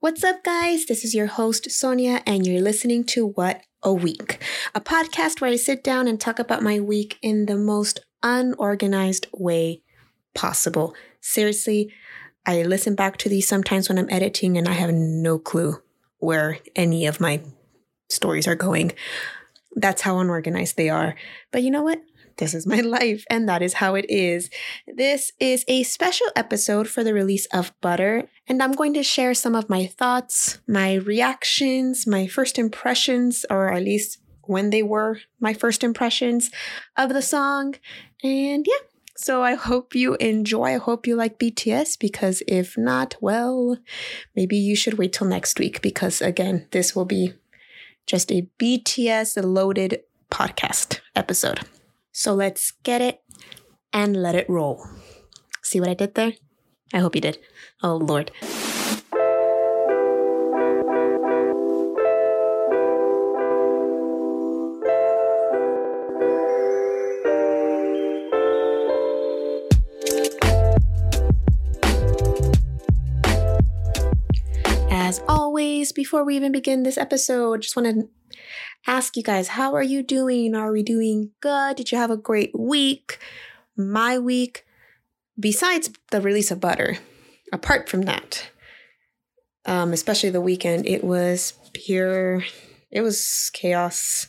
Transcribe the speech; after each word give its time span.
What's 0.00 0.22
up, 0.22 0.44
guys? 0.44 0.86
This 0.86 1.04
is 1.04 1.12
your 1.12 1.26
host, 1.26 1.72
Sonia, 1.72 2.22
and 2.24 2.46
you're 2.46 2.62
listening 2.62 3.02
to 3.06 3.26
What 3.26 3.62
a 3.82 3.92
Week, 3.92 4.40
a 4.72 4.80
podcast 4.80 5.40
where 5.40 5.50
I 5.50 5.56
sit 5.56 5.82
down 5.82 6.06
and 6.06 6.20
talk 6.20 6.38
about 6.38 6.62
my 6.62 6.78
week 6.78 7.18
in 7.20 7.46
the 7.46 7.56
most 7.56 7.98
unorganized 8.22 9.26
way 9.32 9.82
possible. 10.36 10.94
Seriously, 11.20 11.92
I 12.46 12.62
listen 12.62 12.94
back 12.94 13.16
to 13.16 13.28
these 13.28 13.48
sometimes 13.48 13.88
when 13.88 13.98
I'm 13.98 14.08
editing 14.08 14.56
and 14.56 14.68
I 14.68 14.74
have 14.74 14.94
no 14.94 15.36
clue 15.36 15.82
where 16.18 16.60
any 16.76 17.06
of 17.06 17.20
my 17.20 17.40
stories 18.08 18.46
are 18.46 18.54
going. 18.54 18.92
That's 19.74 20.02
how 20.02 20.20
unorganized 20.20 20.76
they 20.76 20.90
are. 20.90 21.16
But 21.50 21.64
you 21.64 21.72
know 21.72 21.82
what? 21.82 22.00
This 22.38 22.54
is 22.54 22.66
my 22.66 22.80
life, 22.98 23.24
and 23.28 23.48
that 23.48 23.62
is 23.62 23.74
how 23.74 23.94
it 23.94 24.06
is. 24.08 24.48
This 24.86 25.32
is 25.38 25.64
a 25.68 25.82
special 25.82 26.26
episode 26.34 26.88
for 26.88 27.04
the 27.04 27.14
release 27.14 27.46
of 27.46 27.72
Butter, 27.80 28.28
and 28.46 28.62
I'm 28.62 28.72
going 28.72 28.94
to 28.94 29.02
share 29.02 29.34
some 29.34 29.54
of 29.54 29.68
my 29.68 29.86
thoughts, 29.86 30.58
my 30.66 30.94
reactions, 30.94 32.06
my 32.06 32.26
first 32.26 32.58
impressions, 32.58 33.44
or 33.50 33.70
at 33.72 33.82
least 33.82 34.18
when 34.42 34.70
they 34.70 34.82
were 34.82 35.18
my 35.40 35.52
first 35.52 35.84
impressions 35.84 36.50
of 36.96 37.10
the 37.10 37.22
song. 37.22 37.74
And 38.22 38.66
yeah, 38.66 38.86
so 39.14 39.42
I 39.42 39.54
hope 39.54 39.94
you 39.94 40.14
enjoy. 40.14 40.76
I 40.76 40.78
hope 40.78 41.06
you 41.06 41.16
like 41.16 41.38
BTS 41.38 41.98
because 41.98 42.42
if 42.48 42.78
not, 42.78 43.16
well, 43.20 43.76
maybe 44.34 44.56
you 44.56 44.74
should 44.74 44.94
wait 44.94 45.12
till 45.12 45.26
next 45.26 45.58
week 45.58 45.82
because 45.82 46.22
again, 46.22 46.66
this 46.70 46.96
will 46.96 47.04
be 47.04 47.34
just 48.06 48.32
a 48.32 48.48
BTS 48.58 49.44
loaded 49.44 50.00
podcast 50.30 51.00
episode. 51.14 51.60
So 52.18 52.34
let's 52.34 52.72
get 52.82 53.00
it 53.00 53.22
and 53.92 54.20
let 54.20 54.34
it 54.34 54.50
roll. 54.50 54.84
See 55.62 55.78
what 55.78 55.88
I 55.88 55.94
did 55.94 56.16
there? 56.16 56.32
I 56.92 56.98
hope 56.98 57.14
you 57.14 57.20
did. 57.20 57.38
Oh, 57.80 57.94
Lord. 57.94 58.32
As 74.90 75.22
always, 75.28 75.92
before 75.92 76.24
we 76.24 76.34
even 76.34 76.50
begin 76.50 76.82
this 76.82 76.98
episode, 76.98 77.62
just 77.62 77.76
want 77.76 77.86
to 77.86 78.08
ask 78.86 79.16
you 79.16 79.22
guys, 79.22 79.48
how 79.48 79.74
are 79.74 79.82
you 79.82 80.02
doing? 80.02 80.54
Are 80.54 80.72
we 80.72 80.82
doing 80.82 81.30
good? 81.40 81.76
Did 81.76 81.92
you 81.92 81.98
have 81.98 82.10
a 82.10 82.16
great 82.16 82.58
week? 82.58 83.18
My 83.76 84.18
week, 84.18 84.64
besides 85.38 85.90
the 86.10 86.20
release 86.20 86.50
of 86.50 86.60
Butter, 86.60 86.98
apart 87.52 87.88
from 87.88 88.02
that, 88.02 88.50
um, 89.66 89.92
especially 89.92 90.30
the 90.30 90.40
weekend, 90.40 90.86
it 90.86 91.04
was 91.04 91.52
pure, 91.72 92.42
it 92.90 93.02
was 93.02 93.50
chaos. 93.52 94.28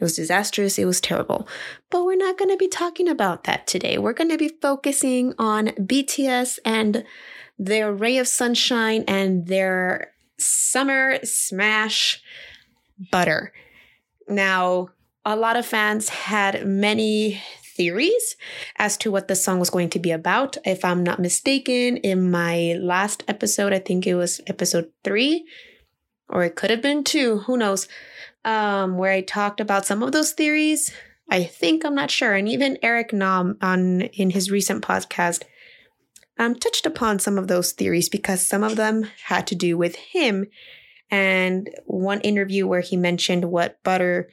It 0.00 0.04
was 0.04 0.14
disastrous. 0.14 0.78
It 0.78 0.84
was 0.84 1.00
terrible. 1.00 1.48
But 1.90 2.04
we're 2.04 2.16
not 2.16 2.38
going 2.38 2.50
to 2.50 2.56
be 2.56 2.68
talking 2.68 3.08
about 3.08 3.44
that 3.44 3.66
today. 3.66 3.98
We're 3.98 4.12
going 4.12 4.30
to 4.30 4.38
be 4.38 4.52
focusing 4.62 5.34
on 5.38 5.68
BTS 5.68 6.60
and 6.64 7.04
their 7.58 7.92
ray 7.92 8.18
of 8.18 8.28
sunshine 8.28 9.04
and 9.08 9.48
their 9.48 10.12
summer 10.38 11.18
smash 11.24 12.22
butter. 13.10 13.52
Now, 14.28 14.88
a 15.24 15.36
lot 15.36 15.56
of 15.56 15.66
fans 15.66 16.08
had 16.08 16.66
many 16.66 17.40
theories 17.62 18.36
as 18.76 18.96
to 18.98 19.10
what 19.10 19.28
the 19.28 19.36
song 19.36 19.60
was 19.60 19.70
going 19.70 19.90
to 19.90 19.98
be 19.98 20.10
about. 20.10 20.56
If 20.64 20.84
I'm 20.84 21.02
not 21.02 21.20
mistaken, 21.20 21.98
in 21.98 22.30
my 22.30 22.76
last 22.80 23.24
episode, 23.28 23.72
I 23.72 23.78
think 23.78 24.06
it 24.06 24.16
was 24.16 24.40
episode 24.46 24.90
three, 25.04 25.46
or 26.28 26.44
it 26.44 26.56
could 26.56 26.70
have 26.70 26.82
been 26.82 27.04
two, 27.04 27.38
who 27.38 27.56
knows, 27.56 27.88
um, 28.44 28.98
where 28.98 29.12
I 29.12 29.20
talked 29.20 29.60
about 29.60 29.86
some 29.86 30.02
of 30.02 30.12
those 30.12 30.32
theories. 30.32 30.92
I 31.30 31.44
think 31.44 31.84
I'm 31.84 31.94
not 31.94 32.10
sure. 32.10 32.34
And 32.34 32.48
even 32.48 32.78
Eric 32.82 33.12
Nam 33.12 33.58
on 33.60 34.02
in 34.02 34.30
his 34.30 34.50
recent 34.50 34.82
podcast 34.82 35.44
um, 36.38 36.54
touched 36.54 36.86
upon 36.86 37.18
some 37.18 37.38
of 37.38 37.48
those 37.48 37.72
theories 37.72 38.08
because 38.08 38.44
some 38.44 38.62
of 38.62 38.76
them 38.76 39.06
had 39.24 39.46
to 39.48 39.54
do 39.54 39.76
with 39.76 39.96
him 39.96 40.46
and 41.10 41.70
one 41.86 42.20
interview 42.20 42.66
where 42.66 42.80
he 42.80 42.96
mentioned 42.96 43.46
what 43.46 43.82
butter 43.82 44.28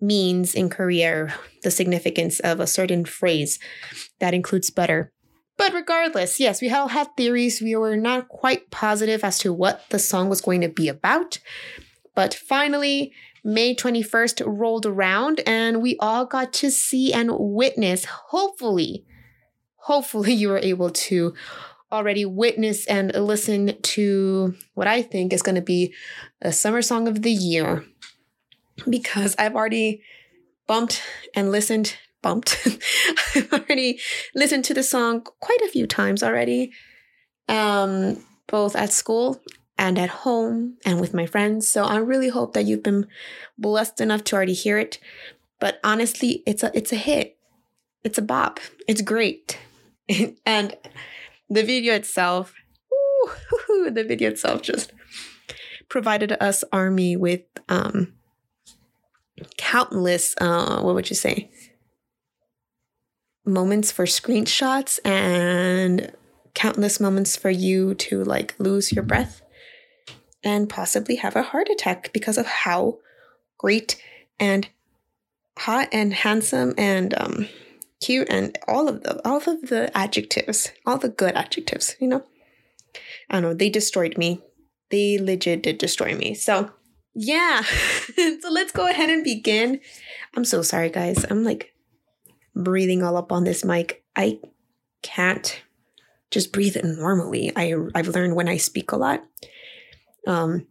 means 0.00 0.54
in 0.54 0.68
Korea, 0.68 1.34
the 1.62 1.70
significance 1.70 2.40
of 2.40 2.60
a 2.60 2.66
certain 2.66 3.04
phrase 3.04 3.58
that 4.18 4.34
includes 4.34 4.70
butter. 4.70 5.12
But 5.56 5.74
regardless, 5.74 6.40
yes, 6.40 6.62
we 6.62 6.70
all 6.70 6.88
had 6.88 7.14
theories. 7.16 7.60
We 7.60 7.76
were 7.76 7.96
not 7.96 8.28
quite 8.28 8.70
positive 8.70 9.22
as 9.22 9.38
to 9.40 9.52
what 9.52 9.82
the 9.90 9.98
song 9.98 10.30
was 10.30 10.40
going 10.40 10.62
to 10.62 10.68
be 10.68 10.88
about. 10.88 11.38
But 12.14 12.32
finally, 12.32 13.12
May 13.44 13.74
21st 13.74 14.42
rolled 14.46 14.86
around 14.86 15.40
and 15.46 15.82
we 15.82 15.96
all 16.00 16.24
got 16.24 16.52
to 16.54 16.70
see 16.70 17.12
and 17.12 17.30
witness, 17.38 18.04
hopefully, 18.06 19.04
hopefully 19.76 20.32
you 20.40 20.48
were 20.48 20.58
able 20.58 20.90
to 20.90 21.34
already 21.92 22.24
witness 22.24 22.86
and 22.86 23.12
listen 23.14 23.80
to 23.82 24.54
what 24.74 24.86
I 24.86 25.02
think 25.02 25.32
is 25.32 25.42
going 25.42 25.56
to 25.56 25.62
be 25.62 25.94
a 26.40 26.52
summer 26.52 26.82
song 26.82 27.08
of 27.08 27.22
the 27.22 27.32
year 27.32 27.84
because 28.88 29.34
I've 29.38 29.56
already 29.56 30.02
bumped 30.66 31.02
and 31.34 31.50
listened, 31.50 31.96
bumped. 32.22 32.56
I've 33.34 33.52
already 33.52 34.00
listened 34.34 34.64
to 34.66 34.74
the 34.74 34.82
song 34.82 35.22
quite 35.40 35.60
a 35.62 35.68
few 35.68 35.86
times 35.86 36.22
already, 36.22 36.72
um, 37.48 38.24
both 38.46 38.76
at 38.76 38.92
school 38.92 39.40
and 39.76 39.98
at 39.98 40.10
home 40.10 40.76
and 40.84 41.00
with 41.00 41.14
my 41.14 41.26
friends. 41.26 41.66
So 41.66 41.84
I 41.84 41.96
really 41.96 42.28
hope 42.28 42.52
that 42.52 42.66
you've 42.66 42.82
been 42.82 43.06
blessed 43.58 44.00
enough 44.00 44.24
to 44.24 44.36
already 44.36 44.54
hear 44.54 44.78
it. 44.78 44.98
But 45.58 45.80
honestly, 45.82 46.42
it's 46.46 46.62
a 46.62 46.70
it's 46.74 46.92
a 46.92 46.96
hit. 46.96 47.36
It's 48.04 48.18
a 48.18 48.22
bop. 48.22 48.60
It's 48.86 49.02
great. 49.02 49.58
and 50.46 50.76
the 51.50 51.64
video 51.64 51.94
itself, 51.94 52.54
ooh, 52.92 53.90
the 53.90 54.04
video 54.04 54.30
itself 54.30 54.62
just 54.62 54.92
provided 55.88 56.32
us 56.40 56.64
army 56.72 57.16
with 57.16 57.42
um, 57.68 58.14
countless, 59.56 60.34
uh, 60.40 60.80
what 60.80 60.94
would 60.94 61.10
you 61.10 61.16
say, 61.16 61.50
moments 63.44 63.90
for 63.90 64.04
screenshots 64.04 64.98
and 65.04 66.12
countless 66.54 67.00
moments 67.00 67.36
for 67.36 67.50
you 67.50 67.94
to 67.94 68.22
like 68.24 68.54
lose 68.58 68.92
your 68.92 69.02
breath 69.02 69.42
and 70.42 70.68
possibly 70.68 71.16
have 71.16 71.36
a 71.36 71.42
heart 71.42 71.68
attack 71.68 72.12
because 72.12 72.38
of 72.38 72.46
how 72.46 72.98
great 73.58 74.00
and 74.38 74.68
hot 75.58 75.88
and 75.92 76.14
handsome 76.14 76.74
and 76.78 77.14
um, 77.18 77.48
cute 78.00 78.28
and 78.30 78.58
all 78.66 78.88
of 78.88 79.02
the 79.02 79.26
all 79.28 79.36
of 79.36 79.68
the 79.68 79.90
adjectives, 79.96 80.72
all 80.86 80.98
the 80.98 81.08
good 81.08 81.34
adjectives, 81.34 81.96
you 82.00 82.08
know. 82.08 82.24
I 83.28 83.34
don't 83.34 83.42
know, 83.42 83.54
they 83.54 83.70
destroyed 83.70 84.18
me. 84.18 84.42
They 84.90 85.18
legit 85.18 85.62
did 85.62 85.78
destroy 85.78 86.14
me. 86.14 86.34
So 86.34 86.70
yeah. 87.14 87.62
so 88.16 88.50
let's 88.50 88.72
go 88.72 88.88
ahead 88.88 89.10
and 89.10 89.22
begin. 89.24 89.80
I'm 90.36 90.44
so 90.44 90.62
sorry, 90.62 90.90
guys. 90.90 91.24
I'm 91.28 91.44
like 91.44 91.72
breathing 92.54 93.02
all 93.02 93.16
up 93.16 93.32
on 93.32 93.44
this 93.44 93.64
mic. 93.64 94.04
I 94.16 94.40
can't 95.02 95.62
just 96.30 96.52
breathe 96.52 96.76
it 96.76 96.84
normally. 96.84 97.52
I 97.54 97.74
I've 97.94 98.08
learned 98.08 98.36
when 98.36 98.48
I 98.48 98.56
speak 98.56 98.92
a 98.92 98.96
lot. 98.96 99.24
Um 100.26 100.66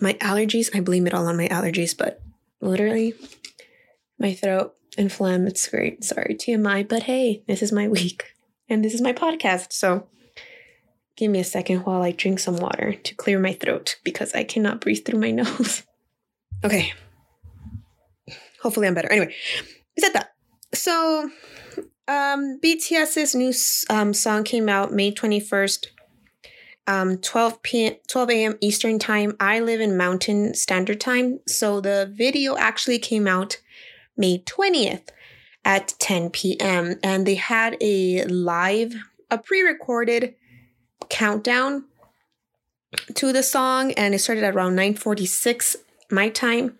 my 0.00 0.14
allergies, 0.14 0.74
I 0.74 0.80
blame 0.80 1.06
it 1.06 1.14
all 1.14 1.26
on 1.26 1.36
my 1.36 1.48
allergies, 1.48 1.96
but 1.96 2.22
literally 2.60 3.14
my 4.18 4.34
throat 4.34 4.74
and 5.00 5.10
phlegm. 5.10 5.46
It's 5.46 5.66
great. 5.66 6.04
Sorry, 6.04 6.36
TMI, 6.38 6.86
but 6.86 7.04
hey, 7.04 7.42
this 7.48 7.62
is 7.62 7.72
my 7.72 7.88
week 7.88 8.34
and 8.68 8.84
this 8.84 8.94
is 8.94 9.00
my 9.00 9.12
podcast. 9.12 9.72
So 9.72 10.06
give 11.16 11.30
me 11.30 11.40
a 11.40 11.44
second 11.44 11.80
while 11.80 12.02
I 12.02 12.12
drink 12.12 12.38
some 12.38 12.56
water 12.56 12.92
to 12.92 13.14
clear 13.14 13.38
my 13.40 13.54
throat 13.54 13.96
because 14.04 14.34
I 14.34 14.44
cannot 14.44 14.80
breathe 14.80 15.04
through 15.04 15.18
my 15.18 15.30
nose. 15.42 15.82
okay. 16.62 16.92
Hopefully, 18.62 18.86
I'm 18.86 18.94
better. 18.94 19.10
Anyway, 19.10 19.34
is 19.96 20.04
that 20.04 20.12
that? 20.12 20.34
So, 20.74 21.30
um, 22.06 22.60
BTS's 22.62 23.34
new 23.34 23.54
um, 23.88 24.12
song 24.12 24.44
came 24.44 24.68
out 24.68 24.92
May 24.92 25.12
21st, 25.12 25.86
um, 26.86 27.16
12 27.16 27.62
p.m. 27.62 27.94
12 28.06 28.30
a.m. 28.30 28.58
Eastern 28.60 28.98
time. 28.98 29.34
I 29.40 29.60
live 29.60 29.80
in 29.80 29.96
Mountain 29.96 30.52
Standard 30.52 31.00
Time, 31.00 31.40
so 31.46 31.80
the 31.80 32.12
video 32.14 32.58
actually 32.58 32.98
came 32.98 33.26
out 33.26 33.62
May 34.16 34.38
20th 34.38 35.08
at 35.64 35.94
10 35.98 36.30
p.m. 36.30 36.96
And 37.02 37.26
they 37.26 37.36
had 37.36 37.76
a 37.80 38.24
live, 38.24 38.94
a 39.30 39.38
pre 39.38 39.62
recorded 39.62 40.34
countdown 41.08 41.84
to 43.14 43.32
the 43.32 43.42
song 43.42 43.92
and 43.92 44.14
it 44.14 44.18
started 44.18 44.44
at 44.44 44.54
around 44.54 44.74
9:46 44.76 45.76
my 46.10 46.28
time. 46.28 46.78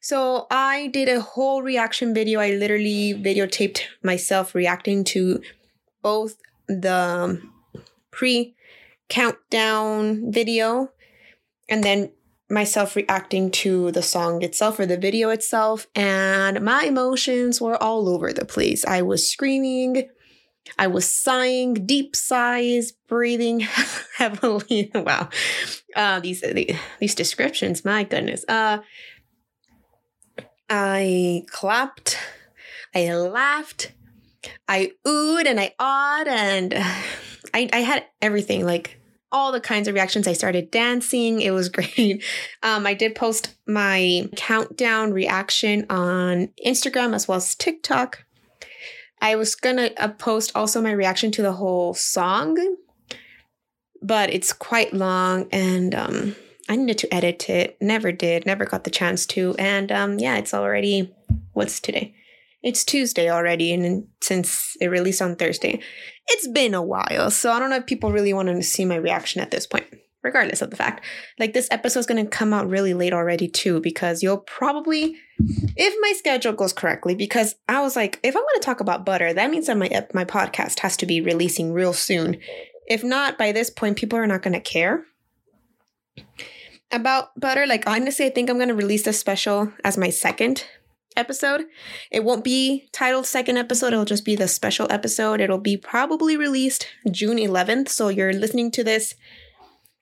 So 0.00 0.46
I 0.50 0.88
did 0.88 1.08
a 1.08 1.20
whole 1.20 1.62
reaction 1.62 2.14
video. 2.14 2.40
I 2.40 2.52
literally 2.52 3.14
videotaped 3.14 3.80
myself 4.02 4.54
reacting 4.54 5.04
to 5.04 5.42
both 6.02 6.36
the 6.68 6.94
um, 6.94 7.52
pre 8.10 8.54
countdown 9.08 10.32
video 10.32 10.90
and 11.68 11.82
then 11.82 12.12
myself 12.48 12.94
reacting 12.94 13.50
to 13.50 13.90
the 13.90 14.02
song 14.02 14.42
itself 14.42 14.78
or 14.78 14.86
the 14.86 14.96
video 14.96 15.30
itself 15.30 15.86
and 15.94 16.60
my 16.60 16.84
emotions 16.84 17.60
were 17.60 17.80
all 17.82 18.08
over 18.08 18.32
the 18.32 18.44
place. 18.44 18.84
I 18.84 19.02
was 19.02 19.28
screaming 19.28 20.08
i 20.78 20.86
was 20.86 21.08
sighing 21.08 21.74
deep 21.86 22.16
sighs 22.16 22.92
breathing 23.08 23.60
heavily. 24.16 24.90
Wow. 24.94 25.28
Uh, 25.94 26.20
these 26.20 26.42
these 27.00 27.14
descriptions 27.14 27.84
my 27.84 28.04
goodness. 28.04 28.44
Uh, 28.48 28.78
i 30.68 31.44
clapped 31.48 32.18
i 32.94 33.14
laughed 33.14 33.92
i 34.66 34.90
oohed 35.06 35.46
and 35.46 35.60
i 35.60 35.72
awed 35.78 36.26
and 36.26 36.74
I, 37.54 37.70
I 37.72 37.78
had 37.78 38.04
everything 38.20 38.66
like 38.66 39.00
all 39.32 39.52
the 39.52 39.60
kinds 39.60 39.88
of 39.88 39.94
reactions. 39.94 40.26
I 40.28 40.32
started 40.32 40.70
dancing. 40.70 41.40
It 41.40 41.50
was 41.50 41.68
great. 41.70 42.22
Um, 42.62 42.86
I 42.86 42.94
did 42.94 43.14
post 43.14 43.54
my 43.66 44.28
countdown 44.36 45.12
reaction 45.12 45.86
on 45.90 46.48
Instagram 46.64 47.14
as 47.14 47.28
well 47.28 47.36
as 47.36 47.54
TikTok. 47.54 48.24
I 49.20 49.36
was 49.36 49.54
gonna 49.54 49.90
uh, 49.96 50.08
post 50.08 50.52
also 50.54 50.82
my 50.82 50.92
reaction 50.92 51.30
to 51.32 51.42
the 51.42 51.52
whole 51.52 51.94
song, 51.94 52.76
but 54.02 54.32
it's 54.32 54.52
quite 54.52 54.92
long 54.92 55.48
and 55.50 55.94
um, 55.94 56.36
I 56.68 56.76
needed 56.76 56.98
to 56.98 57.14
edit 57.14 57.48
it. 57.48 57.76
Never 57.80 58.12
did. 58.12 58.44
Never 58.44 58.66
got 58.66 58.84
the 58.84 58.90
chance 58.90 59.24
to. 59.26 59.54
And 59.58 59.90
um, 59.90 60.18
yeah, 60.18 60.36
it's 60.36 60.52
already 60.52 61.14
what's 61.52 61.80
today? 61.80 62.14
It's 62.66 62.82
Tuesday 62.82 63.30
already, 63.30 63.72
and 63.72 64.08
since 64.20 64.76
it 64.80 64.88
released 64.88 65.22
on 65.22 65.36
Thursday, 65.36 65.80
it's 66.26 66.48
been 66.48 66.74
a 66.74 66.82
while. 66.82 67.30
So 67.30 67.52
I 67.52 67.60
don't 67.60 67.70
know 67.70 67.76
if 67.76 67.86
people 67.86 68.10
really 68.10 68.32
want 68.32 68.48
to 68.48 68.60
see 68.60 68.84
my 68.84 68.96
reaction 68.96 69.40
at 69.40 69.52
this 69.52 69.68
point, 69.68 69.84
regardless 70.24 70.62
of 70.62 70.70
the 70.70 70.76
fact. 70.76 71.04
Like 71.38 71.54
this 71.54 71.68
episode 71.70 72.00
is 72.00 72.06
going 72.06 72.24
to 72.24 72.28
come 72.28 72.52
out 72.52 72.68
really 72.68 72.92
late 72.92 73.12
already, 73.12 73.46
too, 73.46 73.80
because 73.80 74.20
you'll 74.20 74.38
probably, 74.38 75.14
if 75.76 75.94
my 76.00 76.12
schedule 76.18 76.54
goes 76.54 76.72
correctly, 76.72 77.14
because 77.14 77.54
I 77.68 77.82
was 77.82 77.94
like, 77.94 78.18
if 78.24 78.34
I'm 78.34 78.42
going 78.42 78.60
to 78.60 78.66
talk 78.66 78.80
about 78.80 79.06
butter, 79.06 79.32
that 79.32 79.48
means 79.48 79.68
that 79.68 79.76
my, 79.76 80.04
my 80.12 80.24
podcast 80.24 80.80
has 80.80 80.96
to 80.96 81.06
be 81.06 81.20
releasing 81.20 81.72
real 81.72 81.92
soon. 81.92 82.36
If 82.88 83.04
not, 83.04 83.38
by 83.38 83.52
this 83.52 83.70
point, 83.70 83.96
people 83.96 84.18
are 84.18 84.26
not 84.26 84.42
going 84.42 84.54
to 84.54 84.60
care 84.60 85.04
about 86.90 87.28
butter. 87.38 87.64
Like, 87.64 87.84
honestly, 87.86 88.26
I 88.26 88.30
think 88.30 88.50
I'm 88.50 88.56
going 88.56 88.70
to 88.70 88.74
release 88.74 89.04
this 89.04 89.20
special 89.20 89.72
as 89.84 89.96
my 89.96 90.10
second 90.10 90.64
episode. 91.16 91.64
It 92.10 92.24
won't 92.24 92.44
be 92.44 92.88
titled 92.92 93.26
second 93.26 93.56
episode, 93.56 93.92
it'll 93.92 94.04
just 94.04 94.24
be 94.24 94.36
the 94.36 94.48
special 94.48 94.86
episode. 94.90 95.40
It'll 95.40 95.58
be 95.58 95.76
probably 95.76 96.36
released 96.36 96.86
June 97.10 97.38
11th. 97.38 97.88
So 97.88 98.08
you're 98.08 98.32
listening 98.32 98.70
to 98.72 98.84
this 98.84 99.14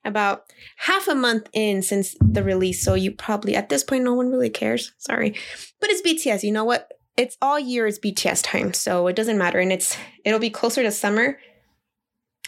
about 0.05 0.45
half 0.79 1.09
a 1.09 1.15
month 1.15 1.49
in 1.53 1.83
since 1.83 2.15
the 2.21 2.43
release. 2.43 2.85
So 2.85 2.95
you 2.95 3.13
probably, 3.13 3.57
at 3.57 3.69
this 3.69 3.83
point, 3.83 4.05
no 4.05 4.15
one 4.15 4.31
really 4.31 4.51
cares. 4.51 4.93
Sorry. 4.99 5.35
But 5.81 5.91
it's 5.91 6.03
BTS. 6.03 6.43
You 6.43 6.53
know 6.53 6.65
what? 6.65 6.93
It's 7.17 7.37
all 7.41 7.59
year 7.59 7.87
is 7.87 7.99
BTS 7.99 8.43
time. 8.43 8.75
So 8.75 9.07
it 9.07 9.17
doesn't 9.17 9.39
matter. 9.39 9.59
And 9.59 9.73
it's, 9.73 9.97
it'll 10.25 10.41
be 10.41 10.51
closer 10.51 10.83
to 10.83 10.91
summer 10.91 11.39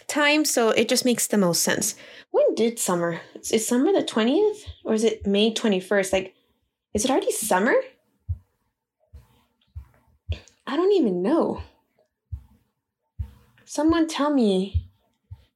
time. 0.09 0.45
So 0.45 0.71
it 0.71 0.89
just 0.89 1.05
makes 1.05 1.27
the 1.27 1.39
most 1.39 1.63
sense. 1.63 1.95
When 2.31 2.55
did 2.55 2.79
summer? 2.79 3.21
Is 3.51 3.67
summer 3.67 3.93
the 3.93 4.03
20th 4.03 4.59
or 4.85 4.95
is 4.95 5.05
it 5.05 5.27
May 5.27 5.55
21st? 5.55 6.13
Like, 6.13 6.35
is 6.95 7.05
it 7.05 7.11
already 7.11 7.33
summer? 7.33 7.75
I 10.67 10.77
don't 10.77 10.93
even 10.93 11.23
know. 11.23 11.63
Someone 13.65 14.09
tell 14.09 14.33
me 14.33 14.89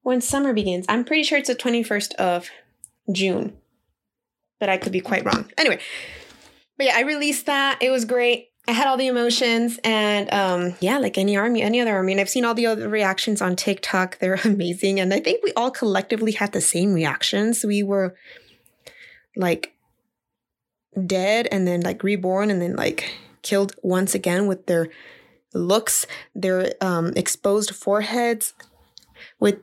when 0.02 0.20
summer 0.20 0.52
begins. 0.52 0.86
I'm 0.88 1.04
pretty 1.04 1.22
sure 1.22 1.38
it's 1.38 1.48
the 1.48 1.54
21st 1.54 2.14
of 2.14 2.50
June, 3.10 3.56
but 4.58 4.68
I 4.68 4.76
could 4.76 4.92
be 4.92 5.00
quite 5.00 5.24
wrong. 5.24 5.50
Anyway, 5.58 5.80
but 6.76 6.86
yeah, 6.86 6.96
I 6.96 7.02
released 7.02 7.46
that. 7.46 7.78
It 7.82 7.90
was 7.90 8.04
great. 8.04 8.48
I 8.68 8.72
had 8.72 8.86
all 8.86 8.96
the 8.96 9.06
emotions 9.06 9.80
and 9.82 10.32
um 10.32 10.74
yeah, 10.80 10.98
like 10.98 11.18
any 11.18 11.36
army, 11.36 11.62
any 11.62 11.80
other 11.80 11.92
army. 11.92 12.12
And 12.12 12.20
I've 12.20 12.28
seen 12.28 12.44
all 12.44 12.54
the 12.54 12.66
other 12.66 12.88
reactions 12.88 13.42
on 13.42 13.56
TikTok. 13.56 14.18
They're 14.18 14.34
amazing. 14.44 15.00
And 15.00 15.12
I 15.12 15.20
think 15.20 15.42
we 15.42 15.52
all 15.54 15.70
collectively 15.70 16.32
had 16.32 16.52
the 16.52 16.60
same 16.60 16.92
reactions. 16.92 17.64
We 17.64 17.82
were 17.82 18.14
like 19.36 19.74
dead 21.06 21.48
and 21.50 21.66
then 21.66 21.80
like 21.80 22.02
reborn 22.02 22.50
and 22.50 22.60
then 22.60 22.76
like 22.76 23.12
killed 23.42 23.74
once 23.82 24.14
again 24.14 24.46
with 24.46 24.66
their 24.66 24.88
looks, 25.54 26.06
their 26.34 26.72
um, 26.80 27.12
exposed 27.16 27.74
foreheads, 27.74 28.54
with 29.38 29.58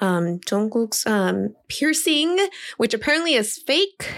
um, 0.00 0.40
Jungkook's 0.40 1.06
um, 1.06 1.54
piercing, 1.68 2.48
which 2.76 2.94
apparently 2.94 3.34
is 3.34 3.58
fake. 3.58 4.12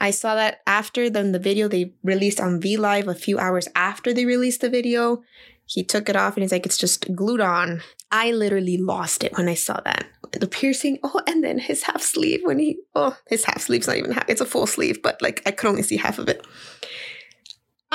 I 0.00 0.10
saw 0.10 0.34
that 0.34 0.60
after 0.66 1.08
then 1.08 1.32
the 1.32 1.38
video 1.38 1.68
they 1.68 1.94
released 2.02 2.40
on 2.40 2.60
V 2.60 2.76
Live 2.76 3.08
a 3.08 3.14
few 3.14 3.38
hours 3.38 3.68
after 3.74 4.12
they 4.12 4.24
released 4.24 4.60
the 4.60 4.68
video. 4.70 5.22
He 5.66 5.82
took 5.82 6.08
it 6.08 6.16
off 6.16 6.36
and 6.36 6.42
he's 6.42 6.52
like, 6.52 6.66
it's 6.66 6.76
just 6.76 7.14
glued 7.14 7.40
on. 7.40 7.80
I 8.10 8.32
literally 8.32 8.76
lost 8.76 9.24
it 9.24 9.32
when 9.36 9.48
I 9.48 9.54
saw 9.54 9.80
that. 9.84 10.06
The 10.32 10.46
piercing, 10.46 10.98
oh, 11.02 11.20
and 11.26 11.42
then 11.42 11.58
his 11.58 11.84
half 11.84 12.02
sleeve 12.02 12.40
when 12.42 12.58
he, 12.58 12.78
oh, 12.94 13.16
his 13.28 13.44
half 13.44 13.62
sleeve's 13.62 13.86
not 13.86 13.96
even 13.96 14.12
half, 14.12 14.28
it's 14.28 14.40
a 14.40 14.46
full 14.46 14.66
sleeve, 14.66 15.00
but 15.02 15.22
like 15.22 15.42
I 15.46 15.52
could 15.52 15.68
only 15.68 15.82
see 15.82 15.96
half 15.96 16.18
of 16.18 16.28
it. 16.28 16.46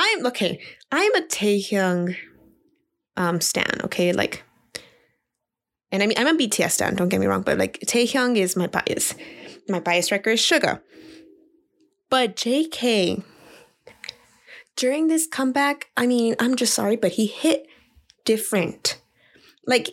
I'm 0.00 0.26
okay. 0.26 0.58
I'm 0.90 1.14
a 1.14 1.20
Taehyung 1.20 2.16
um 3.18 3.40
stan, 3.42 3.82
okay? 3.84 4.12
Like 4.12 4.44
and 5.92 6.02
I 6.02 6.06
mean 6.06 6.16
I'm 6.16 6.34
a 6.34 6.38
BTS 6.38 6.70
stan, 6.70 6.96
don't 6.96 7.10
get 7.10 7.20
me 7.20 7.26
wrong, 7.26 7.42
but 7.42 7.58
like 7.58 7.80
Taehyung 7.80 8.36
is 8.36 8.56
my 8.56 8.66
bias. 8.66 9.14
My 9.68 9.78
bias 9.78 10.10
wrecker 10.10 10.30
is 10.30 10.40
Suga. 10.40 10.80
But 12.08 12.34
JK 12.34 13.22
during 14.76 15.08
this 15.08 15.26
comeback, 15.26 15.90
I 15.98 16.06
mean, 16.06 16.34
I'm 16.40 16.56
just 16.56 16.72
sorry, 16.72 16.96
but 16.96 17.12
he 17.12 17.26
hit 17.26 17.66
different. 18.24 18.98
Like 19.66 19.90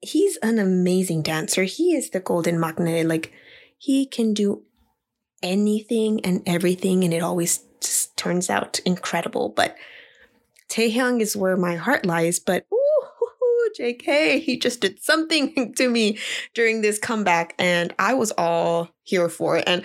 he's 0.00 0.36
an 0.38 0.58
amazing 0.58 1.22
dancer. 1.22 1.62
He 1.62 1.94
is 1.94 2.10
the 2.10 2.18
golden 2.18 2.56
maknae. 2.56 3.06
Like 3.06 3.32
he 3.78 4.06
can 4.06 4.34
do 4.34 4.64
anything 5.40 6.20
and 6.24 6.42
everything 6.46 7.04
and 7.04 7.14
it 7.14 7.22
always 7.22 7.60
just 7.80 8.16
turns 8.16 8.50
out 8.50 8.78
incredible. 8.80 9.48
But 9.48 9.76
Taehyung 10.68 11.20
is 11.20 11.36
where 11.36 11.56
my 11.56 11.76
heart 11.76 12.06
lies. 12.06 12.38
But 12.38 12.66
ooh, 12.72 13.70
JK, 13.78 14.40
he 14.40 14.58
just 14.58 14.80
did 14.80 15.02
something 15.02 15.74
to 15.76 15.88
me 15.88 16.18
during 16.54 16.80
this 16.80 16.98
comeback, 16.98 17.54
and 17.58 17.94
I 17.98 18.14
was 18.14 18.32
all 18.32 18.90
here 19.02 19.28
for 19.28 19.56
it. 19.58 19.64
And 19.66 19.84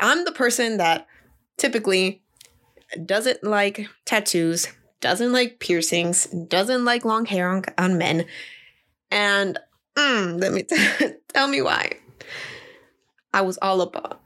I'm 0.00 0.24
the 0.24 0.32
person 0.32 0.78
that 0.78 1.06
typically 1.56 2.22
doesn't 3.04 3.42
like 3.42 3.88
tattoos, 4.04 4.68
doesn't 5.00 5.32
like 5.32 5.58
piercings, 5.58 6.26
doesn't 6.26 6.84
like 6.84 7.04
long 7.04 7.26
hair 7.26 7.48
on, 7.48 7.64
on 7.78 7.98
men. 7.98 8.26
And 9.10 9.58
mm, 9.96 10.40
let 10.40 10.52
me 10.52 10.62
t- 10.64 11.14
tell 11.28 11.48
me 11.48 11.62
why. 11.62 11.92
I 13.32 13.40
was 13.40 13.58
all 13.60 13.80
about 13.80 14.20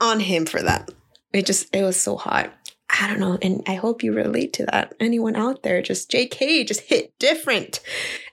on 0.00 0.20
him 0.20 0.44
for 0.46 0.62
that. 0.62 0.90
It 1.32 1.46
just 1.46 1.74
it 1.74 1.82
was 1.82 2.00
so 2.00 2.16
hot. 2.16 2.52
I 2.98 3.06
don't 3.06 3.20
know, 3.20 3.38
and 3.40 3.62
I 3.68 3.74
hope 3.74 4.02
you 4.02 4.12
relate 4.12 4.52
to 4.54 4.66
that. 4.66 4.94
Anyone 4.98 5.36
out 5.36 5.62
there, 5.62 5.80
just 5.80 6.10
JK 6.10 6.66
just 6.66 6.82
hit 6.82 7.16
different, 7.18 7.80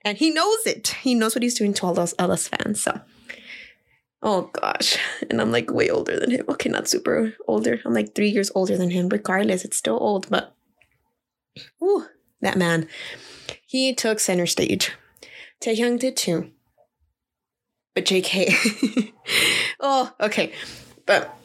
and 0.04 0.18
he 0.18 0.32
knows 0.32 0.66
it. 0.66 0.88
He 1.02 1.14
knows 1.14 1.36
what 1.36 1.44
he's 1.44 1.58
doing 1.58 1.74
to 1.76 1.86
all 1.86 1.94
those 1.94 2.16
LS 2.18 2.48
fans. 2.48 2.82
So, 2.82 3.00
oh 4.24 4.50
gosh, 4.54 4.98
and 5.30 5.40
I'm 5.40 5.52
like 5.52 5.70
way 5.72 5.90
older 5.90 6.20
than 6.20 6.32
him. 6.32 6.46
Okay, 6.50 6.70
not 6.70 6.88
super 6.88 7.36
older. 7.48 7.80
I'm 7.86 7.94
like 7.94 8.16
three 8.16 8.30
years 8.30 8.52
older 8.56 8.78
than 8.78 8.90
him. 8.90 9.10
Regardless, 9.10 9.64
it's 9.64 9.78
still 9.78 9.98
old, 10.02 10.28
but 10.30 10.56
ooh, 11.82 12.08
that 12.42 12.58
man, 12.58 12.88
he 13.68 13.94
took 13.94 14.20
center 14.20 14.48
stage. 14.48 14.92
Taehyung 15.62 16.00
did 16.00 16.18
too, 16.18 16.50
but 17.94 18.06
JK. 18.06 19.14
oh, 19.80 20.14
okay, 20.20 20.52
but 21.06 21.37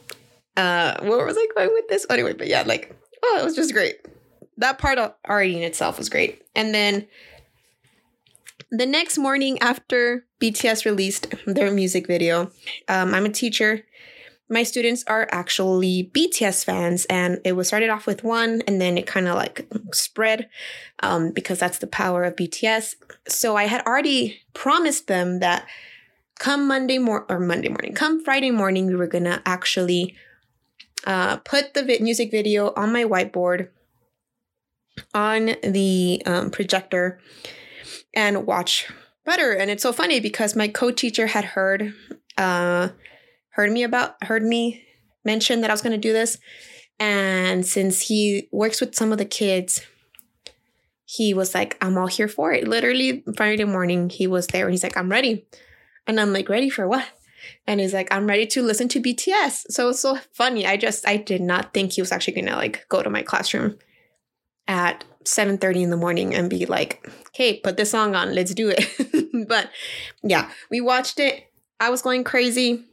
uh 0.56 1.00
where 1.00 1.24
was 1.24 1.36
I 1.38 1.46
going 1.54 1.70
with 1.72 1.88
this? 1.88 2.06
Anyway, 2.10 2.34
but 2.34 2.46
yeah, 2.46 2.62
like, 2.66 2.96
oh, 3.22 3.38
it 3.40 3.44
was 3.44 3.56
just 3.56 3.72
great. 3.72 3.96
That 4.58 4.78
part 4.78 4.98
already 5.28 5.56
in 5.56 5.62
itself 5.62 5.98
was 5.98 6.08
great. 6.08 6.42
And 6.54 6.74
then 6.74 7.06
the 8.70 8.86
next 8.86 9.18
morning 9.18 9.58
after 9.60 10.24
BTS 10.40 10.84
released 10.84 11.34
their 11.46 11.70
music 11.70 12.06
video, 12.06 12.50
um, 12.88 13.14
I'm 13.14 13.26
a 13.26 13.30
teacher. 13.30 13.82
My 14.48 14.62
students 14.62 15.04
are 15.06 15.28
actually 15.30 16.10
BTS 16.12 16.64
fans, 16.64 17.06
and 17.06 17.40
it 17.44 17.52
was 17.52 17.68
started 17.68 17.88
off 17.88 18.06
with 18.06 18.22
one, 18.22 18.62
and 18.66 18.80
then 18.80 18.98
it 18.98 19.06
kind 19.06 19.28
of 19.28 19.34
like 19.34 19.66
spread 19.92 20.48
um, 21.00 21.30
because 21.30 21.58
that's 21.58 21.78
the 21.78 21.86
power 21.86 22.24
of 22.24 22.36
BTS. 22.36 22.96
So 23.28 23.56
I 23.56 23.64
had 23.64 23.86
already 23.86 24.40
promised 24.52 25.06
them 25.06 25.40
that 25.40 25.66
come 26.38 26.66
Monday 26.66 26.98
mor- 26.98 27.26
or 27.30 27.38
Monday 27.40 27.68
morning, 27.68 27.94
come 27.94 28.22
Friday 28.22 28.50
morning, 28.50 28.86
we 28.86 28.96
were 28.96 29.06
gonna 29.06 29.42
actually 29.46 30.16
uh, 31.06 31.36
put 31.38 31.74
the 31.74 31.82
music 32.00 32.30
video 32.30 32.72
on 32.76 32.92
my 32.92 33.04
whiteboard 33.04 33.68
on 35.14 35.56
the 35.62 36.22
um, 36.26 36.50
projector 36.50 37.20
and 38.14 38.46
watch 38.46 38.90
better. 39.24 39.52
And 39.52 39.70
it's 39.70 39.82
so 39.82 39.92
funny 39.92 40.20
because 40.20 40.56
my 40.56 40.68
co-teacher 40.68 41.28
had 41.28 41.44
heard 41.44 41.94
uh 42.38 42.88
heard 43.50 43.70
me 43.70 43.82
about 43.82 44.22
heard 44.24 44.42
me 44.42 44.82
mention 45.24 45.60
that 45.60 45.70
I 45.70 45.74
was 45.74 45.82
going 45.82 45.92
to 45.92 45.98
do 45.98 46.14
this 46.14 46.38
and 46.98 47.66
since 47.66 48.00
he 48.00 48.48
works 48.50 48.80
with 48.80 48.94
some 48.94 49.12
of 49.12 49.18
the 49.18 49.26
kids 49.26 49.84
he 51.04 51.34
was 51.34 51.54
like 51.54 51.76
I'm 51.82 51.98
all 51.98 52.06
here 52.06 52.28
for 52.28 52.52
it. 52.52 52.66
Literally 52.66 53.22
Friday 53.36 53.64
morning 53.64 54.08
he 54.08 54.26
was 54.26 54.46
there 54.46 54.64
and 54.64 54.72
he's 54.72 54.82
like 54.82 54.96
I'm 54.96 55.10
ready. 55.10 55.46
And 56.06 56.18
I'm 56.18 56.32
like 56.32 56.48
ready 56.48 56.70
for 56.70 56.88
what? 56.88 57.06
And 57.66 57.80
he's 57.80 57.94
like 57.94 58.12
I'm 58.12 58.26
ready 58.26 58.46
to 58.46 58.62
listen 58.62 58.88
to 58.88 59.00
BTS. 59.00 59.64
So 59.70 59.90
it's 59.90 60.00
so 60.00 60.18
funny. 60.32 60.66
I 60.66 60.76
just 60.76 61.06
I 61.06 61.16
did 61.16 61.40
not 61.40 61.72
think 61.72 61.92
he 61.92 62.02
was 62.02 62.12
actually 62.12 62.40
to 62.42 62.56
like 62.56 62.86
go 62.88 63.02
to 63.02 63.10
my 63.10 63.22
classroom 63.22 63.78
at 64.68 65.04
7:30 65.24 65.82
in 65.82 65.90
the 65.90 65.96
morning 65.96 66.34
and 66.34 66.50
be 66.50 66.66
like, 66.66 67.08
"Okay, 67.28 67.60
put 67.60 67.76
this 67.76 67.90
song 67.90 68.14
on. 68.14 68.34
Let's 68.34 68.54
do 68.54 68.72
it." 68.74 68.84
but 69.48 69.70
yeah, 70.22 70.50
we 70.70 70.80
watched 70.80 71.20
it. 71.20 71.44
I 71.80 71.90
was 71.90 72.02
going 72.02 72.24
crazy. 72.24 72.84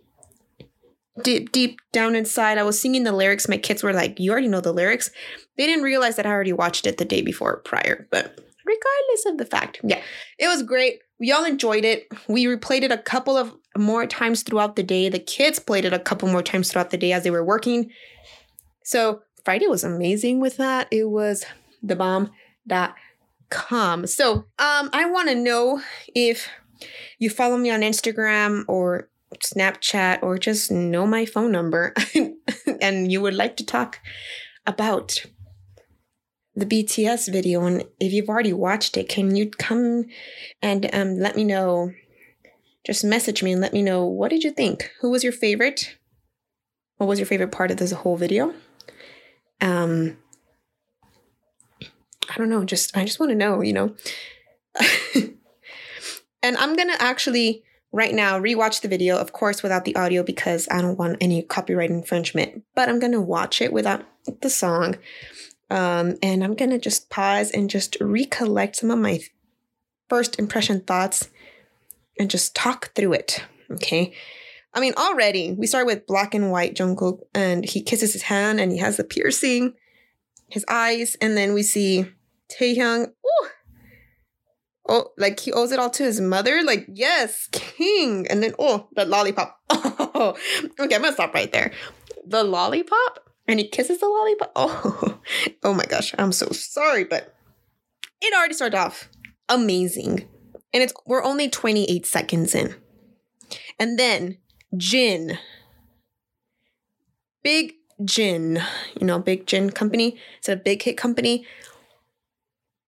Deep 1.23 1.51
deep 1.51 1.79
down 1.91 2.15
inside, 2.15 2.57
I 2.57 2.63
was 2.63 2.79
singing 2.79 3.03
the 3.03 3.11
lyrics. 3.11 3.49
My 3.49 3.57
kids 3.57 3.83
were 3.83 3.93
like, 3.93 4.19
"You 4.19 4.31
already 4.31 4.47
know 4.47 4.61
the 4.61 4.73
lyrics." 4.73 5.11
They 5.57 5.65
didn't 5.65 5.83
realize 5.83 6.15
that 6.15 6.25
I 6.25 6.31
already 6.31 6.53
watched 6.53 6.87
it 6.87 6.97
the 6.97 7.05
day 7.05 7.21
before 7.21 7.57
prior, 7.57 8.07
but 8.09 8.39
regardless 8.65 9.25
of 9.25 9.37
the 9.37 9.45
fact, 9.45 9.81
yeah, 9.83 10.01
it 10.37 10.47
was 10.47 10.63
great. 10.63 11.01
We 11.19 11.31
all 11.31 11.45
enjoyed 11.45 11.85
it. 11.85 12.07
We 12.27 12.45
replayed 12.45 12.83
it 12.83 12.91
a 12.91 12.97
couple 12.97 13.37
of 13.37 13.53
more 13.77 14.05
times 14.07 14.43
throughout 14.43 14.75
the 14.75 14.83
day. 14.83 15.09
The 15.09 15.19
kids 15.19 15.59
played 15.59 15.85
it 15.85 15.93
a 15.93 15.99
couple 15.99 16.29
more 16.29 16.43
times 16.43 16.71
throughout 16.71 16.91
the 16.91 16.97
day 16.97 17.11
as 17.11 17.23
they 17.23 17.31
were 17.31 17.43
working. 17.43 17.91
So 18.83 19.21
Friday 19.43 19.67
was 19.67 19.83
amazing 19.83 20.39
with 20.39 20.57
that. 20.57 20.87
It 20.91 21.09
was 21.09 21.45
the 21.83 21.95
bomb.com. 21.95 22.37
So 24.07 24.33
um 24.33 24.89
I 24.93 25.09
want 25.09 25.29
to 25.29 25.35
know 25.35 25.81
if 26.15 26.47
you 27.17 27.29
follow 27.29 27.57
me 27.57 27.69
on 27.69 27.81
Instagram 27.81 28.63
or 28.67 29.09
Snapchat 29.43 30.23
or 30.23 30.37
just 30.37 30.71
know 30.71 31.05
my 31.05 31.25
phone 31.25 31.51
number 31.51 31.93
and 32.81 33.11
you 33.11 33.21
would 33.21 33.35
like 33.35 33.57
to 33.57 33.65
talk 33.65 33.99
about 34.65 35.25
the 36.59 36.65
BTS 36.65 37.31
video 37.31 37.65
and 37.65 37.83
if 37.99 38.13
you've 38.13 38.29
already 38.29 38.53
watched 38.53 38.97
it, 38.97 39.09
can 39.09 39.35
you 39.35 39.49
come 39.49 40.05
and 40.61 40.89
um, 40.93 41.17
let 41.17 41.35
me 41.35 41.43
know? 41.43 41.93
Just 42.85 43.03
message 43.03 43.43
me 43.43 43.51
and 43.51 43.61
let 43.61 43.73
me 43.73 43.81
know 43.81 44.05
what 44.05 44.29
did 44.29 44.43
you 44.43 44.51
think? 44.51 44.91
Who 45.01 45.09
was 45.09 45.23
your 45.23 45.33
favorite? 45.33 45.97
What 46.97 47.07
was 47.07 47.19
your 47.19 47.25
favorite 47.25 47.51
part 47.51 47.71
of 47.71 47.77
this 47.77 47.91
whole 47.91 48.17
video? 48.17 48.53
Um 49.61 50.17
I 52.29 52.37
don't 52.37 52.49
know, 52.49 52.63
just 52.63 52.95
I 52.95 53.05
just 53.05 53.19
want 53.19 53.31
to 53.31 53.35
know, 53.35 53.61
you 53.61 53.73
know. 53.73 53.95
and 56.43 56.57
I'm 56.57 56.75
to 56.89 57.01
actually 57.01 57.63
right 57.91 58.13
now 58.13 58.39
rewatch 58.39 58.81
the 58.81 58.87
video, 58.87 59.17
of 59.17 59.33
course 59.33 59.63
without 59.63 59.85
the 59.85 59.95
audio 59.95 60.23
because 60.23 60.67
I 60.69 60.81
don't 60.81 60.97
want 60.97 61.17
any 61.21 61.41
copyright 61.41 61.89
infringement, 61.89 62.63
but 62.75 62.87
I'm 62.87 62.99
to 63.13 63.21
watch 63.21 63.61
it 63.61 63.73
without 63.73 64.05
the 64.41 64.49
song. 64.49 64.97
Um, 65.69 66.15
and 66.23 66.43
I'm 66.43 66.55
going 66.55 66.71
to 66.71 66.79
just 66.79 67.09
pause 67.09 67.51
and 67.51 67.69
just 67.69 67.97
recollect 68.01 68.77
some 68.77 68.91
of 68.91 68.99
my 68.99 69.21
first 70.09 70.39
impression 70.39 70.81
thoughts 70.81 71.29
and 72.17 72.29
just 72.29 72.55
talk 72.55 72.93
through 72.95 73.13
it. 73.13 73.43
Okay. 73.71 74.13
I 74.73 74.79
mean, 74.79 74.93
already 74.97 75.53
we 75.53 75.67
start 75.67 75.85
with 75.85 76.07
black 76.07 76.33
and 76.33 76.51
white 76.51 76.75
Jungkook, 76.75 77.21
and 77.33 77.65
he 77.65 77.81
kisses 77.81 78.13
his 78.13 78.23
hand 78.23 78.59
and 78.59 78.71
he 78.71 78.77
has 78.77 78.97
the 78.97 79.03
piercing, 79.03 79.73
his 80.47 80.65
eyes, 80.69 81.15
and 81.21 81.35
then 81.35 81.53
we 81.53 81.63
see 81.63 82.05
Taehyung. 82.49 83.07
Ooh, 83.07 83.47
oh, 84.87 85.09
like 85.17 85.39
he 85.39 85.51
owes 85.51 85.71
it 85.71 85.79
all 85.79 85.89
to 85.91 86.03
his 86.03 86.19
mother. 86.19 86.61
Like, 86.63 86.87
yes, 86.91 87.47
king. 87.51 88.27
And 88.29 88.43
then, 88.43 88.53
oh, 88.59 88.89
the 88.95 89.05
lollipop. 89.05 89.59
Oh, 89.69 90.35
okay, 90.79 90.95
I'm 90.95 91.01
gonna 91.01 91.13
stop 91.13 91.33
right 91.33 91.51
there. 91.51 91.71
The 92.25 92.43
lollipop, 92.43 93.28
and 93.49 93.59
he 93.59 93.67
kisses 93.67 93.99
the 93.99 94.07
lollipop. 94.07 94.51
Oh, 94.55 95.19
oh 95.63 95.73
my 95.73 95.85
gosh, 95.85 96.13
I'm 96.17 96.31
so 96.31 96.47
sorry, 96.51 97.03
but 97.03 97.35
it 98.21 98.33
already 98.33 98.53
started 98.53 98.77
off 98.77 99.09
amazing, 99.47 100.27
and 100.73 100.83
it's 100.83 100.93
we're 101.05 101.23
only 101.23 101.49
28 101.49 102.05
seconds 102.05 102.55
in, 102.55 102.75
and 103.79 103.97
then 103.97 104.37
Jin, 104.77 105.37
big 107.43 107.73
Jin, 108.03 108.61
you 108.99 109.05
know, 109.05 109.19
big 109.19 109.45
Jin 109.45 109.71
company. 109.71 110.17
It's 110.37 110.49
a 110.49 110.55
big 110.55 110.81
hit 110.83 110.97
company. 110.97 111.45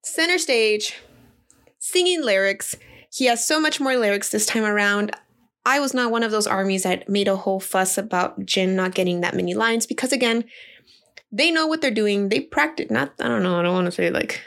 Center 0.04 0.38
stage 0.38 0.96
singing 1.80 2.24
lyrics. 2.24 2.76
He 3.14 3.26
has 3.26 3.46
so 3.46 3.60
much 3.60 3.80
more 3.80 3.98
lyrics 3.98 4.30
this 4.30 4.46
time 4.46 4.64
around. 4.64 5.16
I 5.66 5.80
was 5.80 5.94
not 5.94 6.12
one 6.12 6.24
of 6.24 6.32
those 6.32 6.48
armies 6.48 6.84
that 6.84 7.08
made 7.08 7.28
a 7.28 7.36
whole 7.36 7.60
fuss 7.60 7.98
about 7.98 8.46
Jin 8.46 8.76
not 8.76 8.96
getting 8.96 9.22
that 9.22 9.36
many 9.36 9.54
lines 9.54 9.86
because, 9.86 10.12
again, 10.12 10.46
they 11.32 11.52
know 11.52 11.68
what 11.68 11.82
they're 11.82 11.92
doing. 11.92 12.30
They 12.30 12.40
practice, 12.40 12.90
not, 12.90 13.14
I 13.20 13.28
don't 13.28 13.44
know, 13.44 13.60
I 13.60 13.62
don't 13.62 13.74
want 13.74 13.86
to 13.86 13.92
say 13.92 14.10
like, 14.10 14.42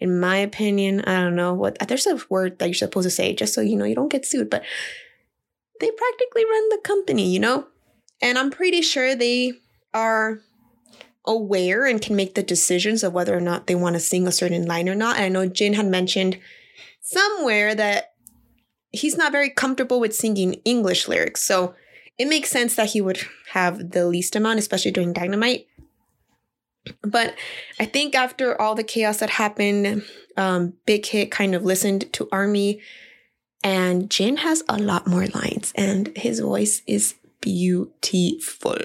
in 0.00 0.18
my 0.18 0.36
opinion, 0.36 1.00
I 1.02 1.20
don't 1.20 1.36
know 1.36 1.52
what, 1.52 1.78
there's 1.88 2.06
a 2.06 2.18
word 2.30 2.58
that 2.58 2.66
you're 2.66 2.74
supposed 2.74 3.06
to 3.06 3.10
say 3.10 3.34
just 3.34 3.54
so 3.54 3.60
you 3.60 3.76
know 3.76 3.84
you 3.84 3.94
don't 3.94 4.10
get 4.10 4.24
sued, 4.24 4.48
but 4.48 4.64
they 5.80 5.90
practically 5.90 6.44
run 6.44 6.68
the 6.70 6.80
company, 6.82 7.30
you 7.30 7.40
know? 7.40 7.66
And 8.22 8.38
I'm 8.38 8.50
pretty 8.50 8.80
sure 8.80 9.14
they 9.14 9.54
are 9.92 10.40
aware 11.26 11.84
and 11.86 12.00
can 12.00 12.16
make 12.16 12.34
the 12.34 12.42
decisions 12.42 13.02
of 13.02 13.12
whether 13.12 13.36
or 13.36 13.40
not 13.40 13.66
they 13.66 13.74
want 13.74 13.94
to 13.94 14.00
sing 14.00 14.26
a 14.26 14.32
certain 14.32 14.64
line 14.64 14.88
or 14.88 14.94
not. 14.94 15.16
And 15.16 15.24
I 15.24 15.28
know 15.28 15.46
Jin 15.46 15.74
had 15.74 15.86
mentioned 15.86 16.38
somewhere 17.02 17.74
that 17.74 18.14
he's 18.92 19.16
not 19.16 19.32
very 19.32 19.50
comfortable 19.50 20.00
with 20.00 20.14
singing 20.14 20.54
English 20.64 21.08
lyrics. 21.08 21.42
So 21.42 21.74
it 22.18 22.28
makes 22.28 22.50
sense 22.50 22.76
that 22.76 22.90
he 22.90 23.00
would 23.00 23.20
have 23.50 23.90
the 23.90 24.06
least 24.06 24.36
amount, 24.36 24.58
especially 24.58 24.90
during 24.90 25.12
Dynamite. 25.12 25.66
But 27.02 27.34
I 27.80 27.84
think 27.84 28.14
after 28.14 28.60
all 28.60 28.74
the 28.74 28.84
chaos 28.84 29.18
that 29.18 29.30
happened, 29.30 30.04
um, 30.36 30.74
Big 30.86 31.04
Hit 31.06 31.30
kind 31.30 31.54
of 31.54 31.64
listened 31.64 32.12
to 32.14 32.28
Army, 32.30 32.80
and 33.64 34.08
Jin 34.10 34.38
has 34.38 34.62
a 34.68 34.78
lot 34.78 35.06
more 35.06 35.26
lines, 35.26 35.72
and 35.74 36.16
his 36.16 36.40
voice 36.40 36.82
is 36.86 37.14
beautiful. 37.40 38.76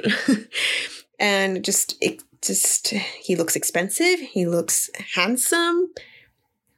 and 1.20 1.64
just, 1.64 1.96
it 2.02 2.24
just, 2.42 2.88
he 2.88 3.36
looks 3.36 3.56
expensive, 3.56 4.20
he 4.20 4.48
looks 4.48 4.90
handsome, 5.14 5.92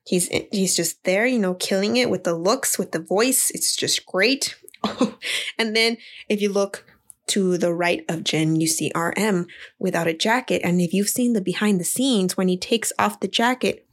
he's 0.03 0.27
he's 0.51 0.75
just 0.75 1.03
there, 1.03 1.25
you 1.25 1.39
know, 1.39 1.53
killing 1.53 1.97
it 1.97 2.09
with 2.09 2.23
the 2.23 2.35
looks, 2.35 2.77
with 2.77 2.91
the 2.91 2.99
voice. 2.99 3.51
It's 3.51 3.75
just 3.75 4.05
great. 4.05 4.55
and 5.57 5.75
then 5.75 5.97
if 6.29 6.41
you 6.41 6.51
look 6.51 6.85
to 7.27 7.57
the 7.57 7.73
right 7.73 8.03
of 8.09 8.23
Jin, 8.23 8.59
you 8.59 8.67
see 8.67 8.91
RM 8.95 9.47
without 9.79 10.07
a 10.07 10.13
jacket. 10.13 10.61
And 10.63 10.81
if 10.81 10.93
you've 10.93 11.09
seen 11.09 11.33
the 11.33 11.41
behind 11.41 11.79
the 11.79 11.85
scenes 11.85 12.35
when 12.35 12.47
he 12.47 12.57
takes 12.57 12.91
off 12.99 13.19
the 13.19 13.27
jacket, 13.27 13.87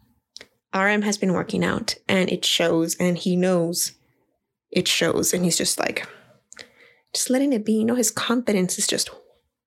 RM 0.75 1.02
has 1.02 1.17
been 1.17 1.33
working 1.33 1.64
out 1.64 1.95
and 2.09 2.31
it 2.31 2.45
shows 2.45 2.97
and 2.97 3.17
he 3.17 3.37
knows 3.37 3.93
it 4.71 4.88
shows. 4.88 5.33
And 5.33 5.45
he's 5.45 5.59
just 5.59 5.79
like, 5.79 6.07
just 7.12 7.31
letting 7.31 7.52
it 7.52 7.64
be. 7.64 7.75
You 7.75 7.85
know, 7.85 7.95
his 7.95 8.11
confidence 8.11 8.79
is 8.79 8.87
just 8.87 9.11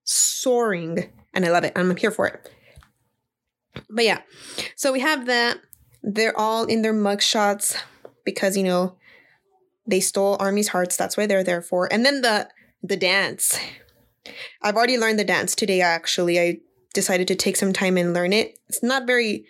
soaring. 0.04 1.10
And 1.34 1.46
I 1.46 1.50
love 1.50 1.64
it. 1.64 1.74
I'm 1.76 1.96
here 1.96 2.12
for 2.12 2.28
it. 2.28 2.50
But 3.90 4.06
yeah, 4.06 4.22
so 4.76 4.92
we 4.94 5.00
have 5.00 5.26
that. 5.26 5.58
They're 6.04 6.38
all 6.38 6.66
in 6.66 6.82
their 6.82 6.94
mugshots 6.94 7.78
because, 8.26 8.58
you 8.58 8.64
know, 8.64 8.96
they 9.88 10.00
stole 10.00 10.38
Army's 10.40 10.70
hearts. 10.70 10.96
That's 10.98 11.18
why 11.18 11.26
they're 11.26 11.44
there 11.44 11.62
for. 11.62 11.92
And 11.92 12.06
then 12.06 12.22
the 12.22 12.50
the 12.82 12.98
dance. 12.98 13.58
I've 14.62 14.76
already 14.76 14.98
learned 14.98 15.20
the 15.20 15.24
dance 15.24 15.56
today, 15.56 15.82
actually. 15.82 16.40
I 16.40 16.58
decided 16.94 17.28
to 17.30 17.36
take 17.36 17.56
some 17.56 17.74
time 17.74 17.98
and 17.98 18.14
learn 18.14 18.34
it. 18.34 18.60
It's 18.70 18.84
not 18.84 19.08
very 19.08 19.46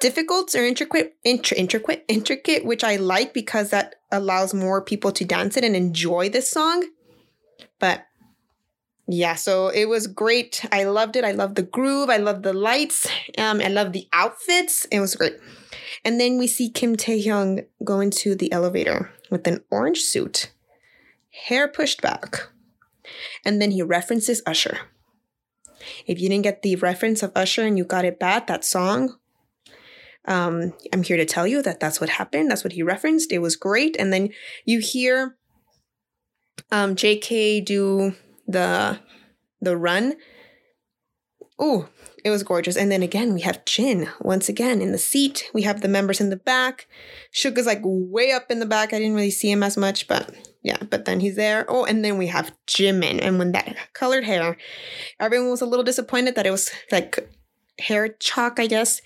difficult 0.00 0.54
or 0.54 0.64
intricate, 0.64 1.16
intri- 1.24 1.56
intricate, 1.56 2.04
intricate, 2.08 2.64
which 2.64 2.84
I 2.84 2.96
like 2.96 3.34
because 3.34 3.70
that 3.70 3.96
allows 4.10 4.54
more 4.54 4.82
people 4.82 5.12
to 5.12 5.24
dance 5.24 5.56
it 5.56 5.64
and 5.64 5.76
enjoy 5.76 6.28
this 6.28 6.50
song. 6.50 6.86
But 7.78 8.06
yeah, 9.06 9.34
so 9.34 9.68
it 9.68 9.86
was 9.86 10.06
great. 10.06 10.64
I 10.70 10.84
loved 10.84 11.16
it. 11.16 11.24
I 11.24 11.32
loved 11.32 11.56
the 11.56 11.62
groove. 11.62 12.10
I 12.10 12.18
loved 12.18 12.42
the 12.42 12.52
lights. 12.52 13.06
Um, 13.38 13.60
I 13.60 13.68
loved 13.68 13.92
the 13.92 14.08
outfits. 14.12 14.84
It 14.86 15.00
was 15.00 15.14
great. 15.16 15.36
And 16.08 16.18
then 16.18 16.38
we 16.38 16.46
see 16.46 16.70
Kim 16.70 16.96
Tae 16.96 17.22
Hyung 17.22 17.66
go 17.84 18.00
into 18.00 18.34
the 18.34 18.50
elevator 18.50 19.12
with 19.30 19.46
an 19.46 19.62
orange 19.70 20.00
suit, 20.00 20.50
hair 21.28 21.68
pushed 21.68 22.00
back. 22.00 22.48
And 23.44 23.60
then 23.60 23.72
he 23.72 23.82
references 23.82 24.40
Usher. 24.46 24.78
If 26.06 26.18
you 26.18 26.30
didn't 26.30 26.44
get 26.44 26.62
the 26.62 26.76
reference 26.76 27.22
of 27.22 27.32
Usher 27.36 27.66
and 27.66 27.76
you 27.76 27.84
got 27.84 28.06
it 28.06 28.18
bad, 28.18 28.46
that 28.46 28.64
song, 28.64 29.18
um, 30.24 30.72
I'm 30.94 31.02
here 31.02 31.18
to 31.18 31.26
tell 31.26 31.46
you 31.46 31.60
that 31.60 31.78
that's 31.78 32.00
what 32.00 32.08
happened. 32.08 32.50
That's 32.50 32.64
what 32.64 32.72
he 32.72 32.82
referenced. 32.82 33.30
It 33.30 33.40
was 33.40 33.56
great. 33.56 33.94
And 33.98 34.10
then 34.10 34.30
you 34.64 34.78
hear 34.78 35.36
um, 36.72 36.96
JK 36.96 37.66
do 37.66 38.14
the 38.46 38.98
the 39.60 39.76
run 39.76 40.14
oh, 41.58 41.88
it 42.24 42.30
was 42.30 42.42
gorgeous. 42.42 42.76
And 42.76 42.90
then 42.90 43.02
again, 43.02 43.34
we 43.34 43.40
have 43.42 43.64
Jin 43.64 44.08
once 44.20 44.48
again 44.48 44.80
in 44.80 44.92
the 44.92 44.98
seat. 44.98 45.50
We 45.54 45.62
have 45.62 45.80
the 45.80 45.88
members 45.88 46.20
in 46.20 46.30
the 46.30 46.36
back. 46.36 46.86
Suga's 47.30 47.66
like 47.66 47.80
way 47.82 48.32
up 48.32 48.50
in 48.50 48.60
the 48.60 48.66
back. 48.66 48.92
I 48.92 48.98
didn't 48.98 49.14
really 49.14 49.30
see 49.30 49.50
him 49.50 49.62
as 49.62 49.76
much, 49.76 50.08
but 50.08 50.34
yeah, 50.62 50.78
but 50.90 51.04
then 51.04 51.20
he's 51.20 51.36
there. 51.36 51.64
Oh, 51.68 51.84
and 51.84 52.04
then 52.04 52.18
we 52.18 52.26
have 52.26 52.54
Jimin. 52.66 53.20
And 53.22 53.38
when 53.38 53.52
that 53.52 53.76
colored 53.92 54.24
hair, 54.24 54.56
everyone 55.20 55.50
was 55.50 55.60
a 55.60 55.66
little 55.66 55.84
disappointed 55.84 56.34
that 56.34 56.46
it 56.46 56.50
was 56.50 56.70
like 56.90 57.28
hair 57.78 58.08
chalk, 58.08 58.58
I 58.58 58.66
guess. 58.66 59.00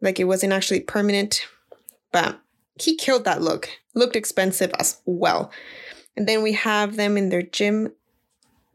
Like 0.00 0.18
it 0.18 0.24
wasn't 0.24 0.52
actually 0.52 0.80
permanent. 0.80 1.46
But 2.12 2.40
he 2.80 2.96
killed 2.96 3.24
that 3.24 3.42
look. 3.42 3.68
Looked 3.94 4.16
expensive 4.16 4.72
as 4.78 5.00
well. 5.06 5.50
And 6.16 6.28
then 6.28 6.42
we 6.42 6.52
have 6.52 6.96
them 6.96 7.16
in 7.16 7.28
their 7.28 7.42
gym 7.42 7.92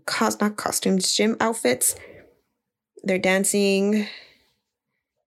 cos 0.05 0.39
not 0.39 0.55
costumes, 0.55 1.13
gym 1.13 1.35
outfits. 1.39 1.95
They're 3.03 3.19
dancing 3.19 4.07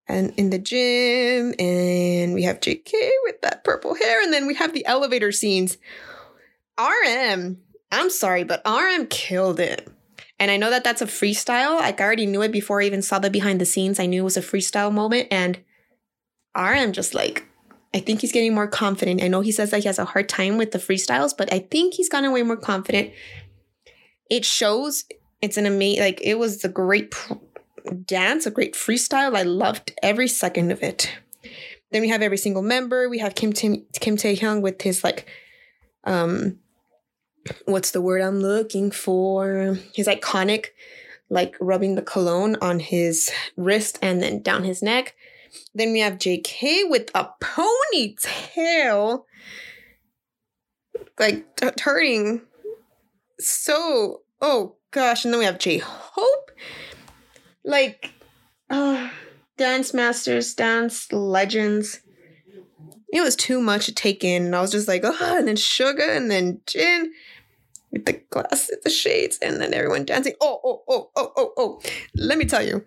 and 0.09 0.33
in 0.37 0.51
the 0.51 0.59
gym 0.59 1.55
and 1.59 2.35
we 2.35 2.43
have 2.43 2.61
JK 2.61 2.93
with 3.25 3.41
that 3.43 3.63
purple 3.65 3.95
hair 3.95 4.23
and 4.23 4.33
then 4.33 4.47
we 4.47 4.55
have 4.55 4.73
the 4.75 4.85
elevator 4.87 5.33
scenes. 5.33 5.79
RM, 6.79 7.59
I'm 7.93 8.11
sorry, 8.11 8.45
but 8.45 8.63
RM 8.67 9.07
killed 9.07 9.61
it. 9.61 9.89
And 10.39 10.51
I 10.51 10.57
know 10.57 10.71
that 10.71 10.85
that's 10.85 11.03
a 11.03 11.07
freestyle. 11.07 11.79
Like 11.79 12.01
I 12.01 12.05
already 12.05 12.27
knew 12.27 12.43
it 12.43 12.53
before 12.53 12.81
I 12.81 12.87
even 12.87 13.03
saw 13.03 13.19
the 13.19 13.31
behind 13.31 13.61
the 13.61 13.67
scenes. 13.67 14.01
I 14.01 14.07
knew 14.07 14.23
it 14.23 14.25
was 14.25 14.37
a 14.37 14.43
freestyle 14.43 14.93
moment 14.93 15.29
and 15.31 15.61
RM 16.57 16.93
just 16.93 17.15
like 17.15 17.47
I 17.93 17.99
think 17.99 18.21
he's 18.21 18.33
getting 18.33 18.55
more 18.55 18.69
confident. 18.69 19.23
I 19.23 19.29
know 19.29 19.41
he 19.41 19.53
says 19.53 19.71
that 19.71 19.81
he 19.81 19.87
has 19.87 19.99
a 19.99 20.05
hard 20.05 20.29
time 20.29 20.59
with 20.59 20.71
the 20.71 20.79
freestyles, 20.79 21.37
but 21.37 21.53
I 21.53 21.59
think 21.59 21.95
he's 21.95 22.09
gotten 22.09 22.33
way 22.33 22.43
more 22.43 22.57
confident. 22.57 23.13
It 24.31 24.45
shows 24.45 25.05
it's 25.43 25.57
an 25.57 25.67
amazing, 25.67 26.05
like, 26.05 26.21
it 26.23 26.39
was 26.39 26.65
a 26.65 26.69
great 26.69 27.11
pr- 27.11 27.35
dance, 28.07 28.47
a 28.47 28.51
great 28.51 28.75
freestyle. 28.75 29.37
I 29.37 29.43
loved 29.43 29.93
every 30.03 30.29
second 30.29 30.71
of 30.71 30.83
it. 30.83 31.11
Then 31.91 32.03
we 32.03 32.09
have 32.09 32.23
every 32.23 32.39
single 32.39 32.63
member. 32.63 33.09
We 33.09 33.19
have 33.19 33.35
Kim 33.35 33.53
Tim, 33.53 33.85
Kim 34.01 34.17
Tae 34.17 34.37
Hyung 34.37 34.63
with 34.63 34.83
his 34.83 35.03
like, 35.03 35.29
um, 36.05 36.59
what's 37.65 37.91
the 37.91 38.01
word 38.01 38.23
I'm 38.23 38.41
looking 38.41 38.91
for? 38.91 39.79
His 39.95 40.07
iconic, 40.07 40.67
like 41.29 41.57
rubbing 41.61 41.95
the 41.95 42.03
cologne 42.03 42.57
on 42.61 42.79
his 42.79 43.31
wrist 43.57 43.99
and 44.03 44.23
then 44.23 44.43
down 44.43 44.65
his 44.65 44.83
neck. 44.83 45.15
Then 45.75 45.93
we 45.93 46.01
have 46.01 46.19
JK 46.19 46.89
with 46.89 47.11
a 47.15 47.29
ponytail, 47.41 49.25
like 51.19 51.57
t- 51.57 51.71
turning 51.77 52.43
so. 53.39 54.23
Oh 54.41 54.77
gosh! 54.91 55.25
And 55.25 55.35
then 55.35 55.39
we 55.39 55.45
have 55.45 55.59
J 55.59 55.79
Hope, 55.79 56.51
like 57.65 58.13
uh, 58.69 59.11
dance 59.57 59.93
masters, 59.95 60.55
dance 60.55 61.13
legends. 61.13 62.01
It 63.13 63.23
was 63.23 63.35
too 63.35 63.61
much 63.61 63.87
to 63.87 63.95
take 63.95 64.23
in, 64.23 64.47
and 64.47 64.57
I 64.57 64.61
was 64.61 64.71
just 64.71 64.89
like, 64.89 65.03
oh, 65.05 65.37
and 65.37 65.49
then 65.49 65.57
Suga, 65.57 66.17
and 66.17 66.31
then 66.31 66.61
Jin 66.67 67.13
with 67.91 68.07
the 68.07 68.23
glasses, 68.31 68.79
the 68.85 68.91
shades, 68.91 69.39
and 69.43 69.61
then 69.61 69.75
everyone 69.75 70.05
dancing. 70.05 70.35
Oh, 70.41 70.61
oh, 70.65 70.83
oh, 70.89 71.11
oh, 71.17 71.33
oh, 71.37 71.53
oh. 71.57 71.81
Let 72.15 72.39
me 72.39 72.45
tell 72.45 72.65
you, 72.65 72.85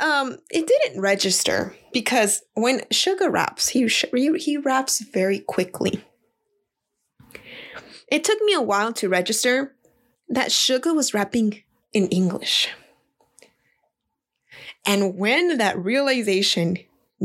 um, 0.00 0.38
it 0.50 0.66
didn't 0.66 1.00
register 1.00 1.76
because 1.92 2.42
when 2.54 2.80
Suga 2.92 3.30
raps, 3.30 3.68
he 3.68 3.86
he 3.86 4.56
raps 4.56 5.00
very 5.00 5.38
quickly. 5.38 6.04
It 8.08 8.24
took 8.24 8.40
me 8.42 8.52
a 8.52 8.60
while 8.60 8.92
to 8.94 9.08
register 9.08 9.74
that 10.28 10.48
Suga 10.48 10.94
was 10.94 11.14
rapping 11.14 11.62
in 11.92 12.08
English. 12.08 12.68
And 14.86 15.16
when 15.16 15.58
that 15.58 15.78
realization 15.78 16.78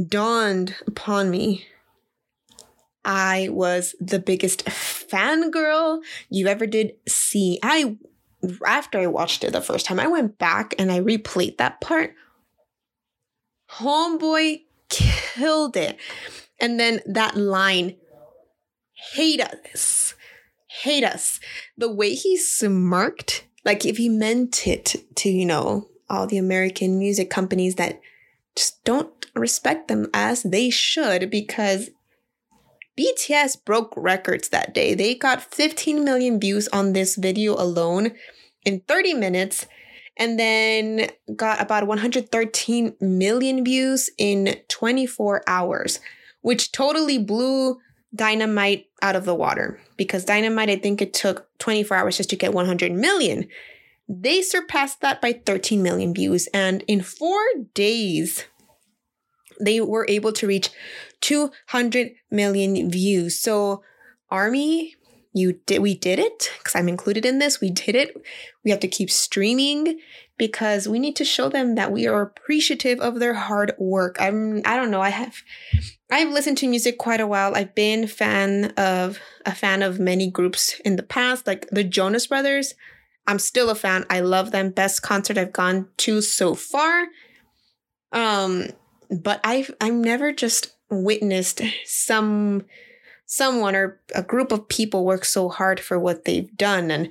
dawned 0.07 0.75
upon 0.85 1.29
me, 1.31 1.65
I 3.03 3.47
was 3.51 3.95
the 3.99 4.19
biggest 4.19 4.65
fangirl 4.65 6.01
you 6.29 6.47
ever 6.47 6.67
did 6.67 6.93
see. 7.07 7.59
I 7.63 7.97
after 8.65 8.99
I 8.99 9.07
watched 9.07 9.43
it 9.43 9.53
the 9.53 9.61
first 9.61 9.85
time, 9.85 9.99
I 9.99 10.07
went 10.07 10.37
back 10.37 10.75
and 10.77 10.91
I 10.91 10.99
replayed 10.99 11.57
that 11.57 11.81
part 11.81 12.13
Homeboy 13.71 14.63
killed 14.89 15.77
it. 15.77 15.97
And 16.59 16.79
then 16.79 17.01
that 17.05 17.35
line, 17.35 17.97
hate 19.13 19.41
us, 19.41 20.15
hate 20.67 21.03
us. 21.03 21.39
The 21.77 21.91
way 21.91 22.13
he 22.13 22.37
smirked, 22.37 23.45
like 23.65 23.85
if 23.85 23.97
he 23.97 24.09
meant 24.09 24.67
it 24.67 24.95
to, 25.15 25.29
you 25.29 25.45
know, 25.45 25.87
all 26.09 26.27
the 26.27 26.37
American 26.37 26.97
music 26.97 27.29
companies 27.29 27.75
that 27.75 27.99
just 28.55 28.83
don't 28.83 29.25
respect 29.35 29.87
them 29.87 30.07
as 30.13 30.43
they 30.43 30.69
should 30.69 31.29
because 31.29 31.89
BTS 32.97 33.63
broke 33.63 33.93
records 33.95 34.49
that 34.49 34.73
day. 34.73 34.95
They 34.95 35.13
got 35.13 35.43
15 35.53 36.03
million 36.03 36.39
views 36.39 36.67
on 36.69 36.93
this 36.93 37.15
video 37.15 37.53
alone 37.53 38.13
in 38.65 38.81
30 38.87 39.13
minutes 39.13 39.67
and 40.17 40.39
then 40.39 41.09
got 41.35 41.61
about 41.61 41.85
113 41.85 42.95
million 42.99 43.63
views 43.63 44.09
in 44.17 44.57
24 44.67 45.43
hours, 45.45 45.99
which 46.41 46.71
totally 46.71 47.19
blew 47.19 47.77
Dynamite 48.15 48.87
out 49.01 49.15
of 49.15 49.25
the 49.25 49.35
water 49.35 49.79
because 49.97 50.25
Dynamite, 50.25 50.69
I 50.69 50.77
think 50.77 51.01
it 51.01 51.13
took 51.13 51.47
24 51.59 51.97
hours 51.97 52.17
just 52.17 52.29
to 52.31 52.35
get 52.35 52.53
100 52.53 52.91
million. 52.91 53.47
They 54.07 54.41
surpassed 54.41 55.01
that 55.01 55.21
by 55.21 55.33
13 55.33 55.83
million 55.83 56.13
views. 56.13 56.47
And 56.53 56.83
in 56.87 57.01
four 57.01 57.39
days, 57.73 58.45
they 59.59 59.81
were 59.81 60.05
able 60.07 60.31
to 60.33 60.47
reach 60.47 60.69
200 61.21 62.11
million 62.31 62.89
views. 62.89 63.39
So, 63.39 63.83
Army 64.29 64.97
you 65.37 65.53
did 65.65 65.81
we 65.81 65.95
did 65.95 66.19
it 66.19 66.51
because 66.57 66.75
i'm 66.75 66.89
included 66.89 67.25
in 67.25 67.39
this 67.39 67.61
we 67.61 67.69
did 67.69 67.95
it 67.95 68.15
we 68.63 68.71
have 68.71 68.79
to 68.79 68.87
keep 68.87 69.09
streaming 69.09 69.99
because 70.37 70.87
we 70.87 70.99
need 70.99 71.15
to 71.15 71.25
show 71.25 71.49
them 71.49 71.75
that 71.75 71.91
we 71.91 72.07
are 72.07 72.21
appreciative 72.21 72.99
of 72.99 73.19
their 73.19 73.33
hard 73.33 73.73
work. 73.77 74.17
I'm 74.19 74.61
i 74.65 74.75
don't 74.75 74.91
know 74.91 75.01
i 75.01 75.09
have 75.09 75.35
i've 76.11 76.29
listened 76.29 76.57
to 76.59 76.67
music 76.67 76.97
quite 76.97 77.21
a 77.21 77.27
while. 77.27 77.55
I've 77.55 77.75
been 77.75 78.07
fan 78.07 78.73
of 78.77 79.19
a 79.45 79.53
fan 79.53 79.81
of 79.81 79.99
many 79.99 80.29
groups 80.29 80.79
in 80.85 80.95
the 80.95 81.03
past 81.03 81.47
like 81.47 81.67
the 81.71 81.83
jonas 81.83 82.27
brothers. 82.27 82.73
I'm 83.29 83.39
still 83.39 83.69
a 83.69 83.75
fan. 83.75 84.05
I 84.09 84.21
love 84.21 84.51
them. 84.51 84.69
Best 84.69 85.01
concert 85.01 85.37
i've 85.37 85.53
gone 85.53 85.87
to 85.97 86.21
so 86.21 86.55
far. 86.55 87.07
Um 88.11 88.67
but 89.09 89.39
i've 89.43 89.71
i've 89.81 89.93
never 89.93 90.31
just 90.31 90.73
witnessed 90.89 91.61
some 91.85 92.63
someone 93.27 93.75
or 93.75 93.99
a 94.15 94.23
group 94.23 94.51
of 94.51 94.69
people 94.69 95.05
work 95.05 95.25
so 95.25 95.49
hard 95.49 95.79
for 95.79 95.99
what 95.99 96.25
they've 96.25 96.55
done. 96.57 96.89
And 96.89 97.09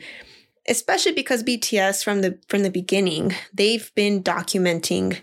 especially 0.68 1.12
because 1.12 1.42
BTS 1.42 2.02
from 2.04 2.20
the 2.22 2.38
from 2.48 2.62
the 2.62 2.70
beginning 2.70 3.34
they've 3.52 3.92
been 3.94 4.22
documenting 4.22 5.20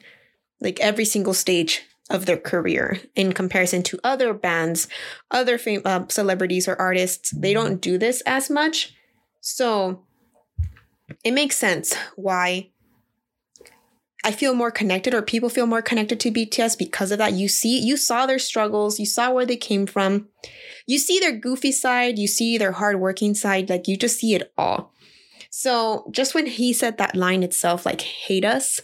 like 0.62 0.80
every 0.80 1.06
single 1.06 1.34
stage 1.34 1.82
of 2.10 2.26
their 2.26 2.38
career 2.38 3.00
in 3.16 3.34
comparison 3.34 3.82
to 3.84 4.00
other 4.04 4.34
bands 4.34 4.88
other 5.32 5.58
fam- 5.58 5.82
uh, 5.86 6.06
celebrities 6.10 6.68
or 6.68 6.80
artists 6.80 7.32
they 7.32 7.54
don't 7.54 7.82
do 7.82 7.98
this 7.98 8.22
as 8.26 8.50
much 8.50 8.94
so 9.42 10.04
it 11.24 11.32
makes 11.32 11.58
sense 11.58 11.96
why 12.16 12.70
I 14.26 14.32
feel 14.32 14.56
more 14.56 14.72
connected 14.72 15.14
or 15.14 15.22
people 15.22 15.50
feel 15.50 15.66
more 15.66 15.82
connected 15.82 16.20
to 16.22 16.32
BTS 16.32 16.78
because 16.78 17.12
of 17.12 17.18
that. 17.18 17.34
You 17.34 17.50
see, 17.50 17.78
you 17.78 17.98
saw 17.98 18.26
their 18.26 18.40
struggles, 18.40 18.98
you 18.98 19.06
saw 19.06 19.32
where 19.32 19.46
they 19.46 19.58
came 19.58 19.86
from. 19.86 20.30
You 20.88 20.98
see 20.98 21.20
their 21.20 21.34
goofy 21.34 21.74
side, 21.74 22.18
you 22.18 22.28
see 22.28 22.58
their 22.58 22.72
hardworking 22.72 23.34
side, 23.34 23.70
like 23.70 23.88
you 23.88 23.98
just 23.98 24.20
see 24.20 24.34
it 24.34 24.54
all. 24.58 24.93
So 25.56 26.10
just 26.10 26.34
when 26.34 26.48
he 26.48 26.74
said 26.74 26.98
that 26.98 27.16
line 27.16 27.44
itself, 27.44 27.86
like 27.86 28.02
hate 28.02 28.44
us 28.44 28.80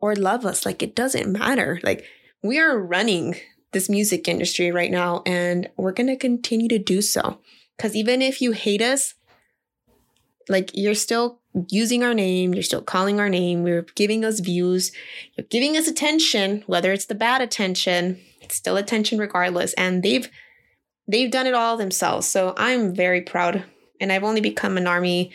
or 0.00 0.14
love 0.14 0.44
us, 0.44 0.66
like 0.66 0.82
it 0.82 0.94
doesn't 0.94 1.32
matter. 1.32 1.80
Like 1.82 2.04
we 2.42 2.58
are 2.58 2.78
running 2.78 3.36
this 3.72 3.88
music 3.88 4.28
industry 4.28 4.70
right 4.70 4.90
now 4.90 5.22
and 5.24 5.70
we're 5.78 5.92
going 5.92 6.08
to 6.08 6.16
continue 6.16 6.68
to 6.68 6.78
do 6.78 7.00
so. 7.00 7.40
Because 7.74 7.96
even 7.96 8.20
if 8.20 8.42
you 8.42 8.52
hate 8.52 8.82
us, 8.82 9.14
like 10.46 10.72
you're 10.74 10.94
still 10.94 11.40
using 11.70 12.02
our 12.02 12.12
name, 12.12 12.52
you're 12.52 12.62
still 12.62 12.82
calling 12.82 13.18
our 13.18 13.30
name, 13.30 13.66
you're 13.66 13.86
giving 13.94 14.26
us 14.26 14.40
views, 14.40 14.92
you're 15.38 15.46
giving 15.48 15.74
us 15.74 15.88
attention, 15.88 16.64
whether 16.66 16.92
it's 16.92 17.06
the 17.06 17.14
bad 17.14 17.40
attention, 17.40 18.20
it's 18.42 18.56
still 18.56 18.76
attention 18.76 19.18
regardless. 19.18 19.72
And 19.72 20.02
they've 20.02 20.28
they've 21.08 21.30
done 21.30 21.46
it 21.46 21.54
all 21.54 21.78
themselves. 21.78 22.26
So 22.28 22.52
I'm 22.58 22.94
very 22.94 23.22
proud. 23.22 23.64
And 24.02 24.12
I've 24.12 24.24
only 24.24 24.42
become 24.42 24.76
an 24.76 24.86
army 24.86 25.32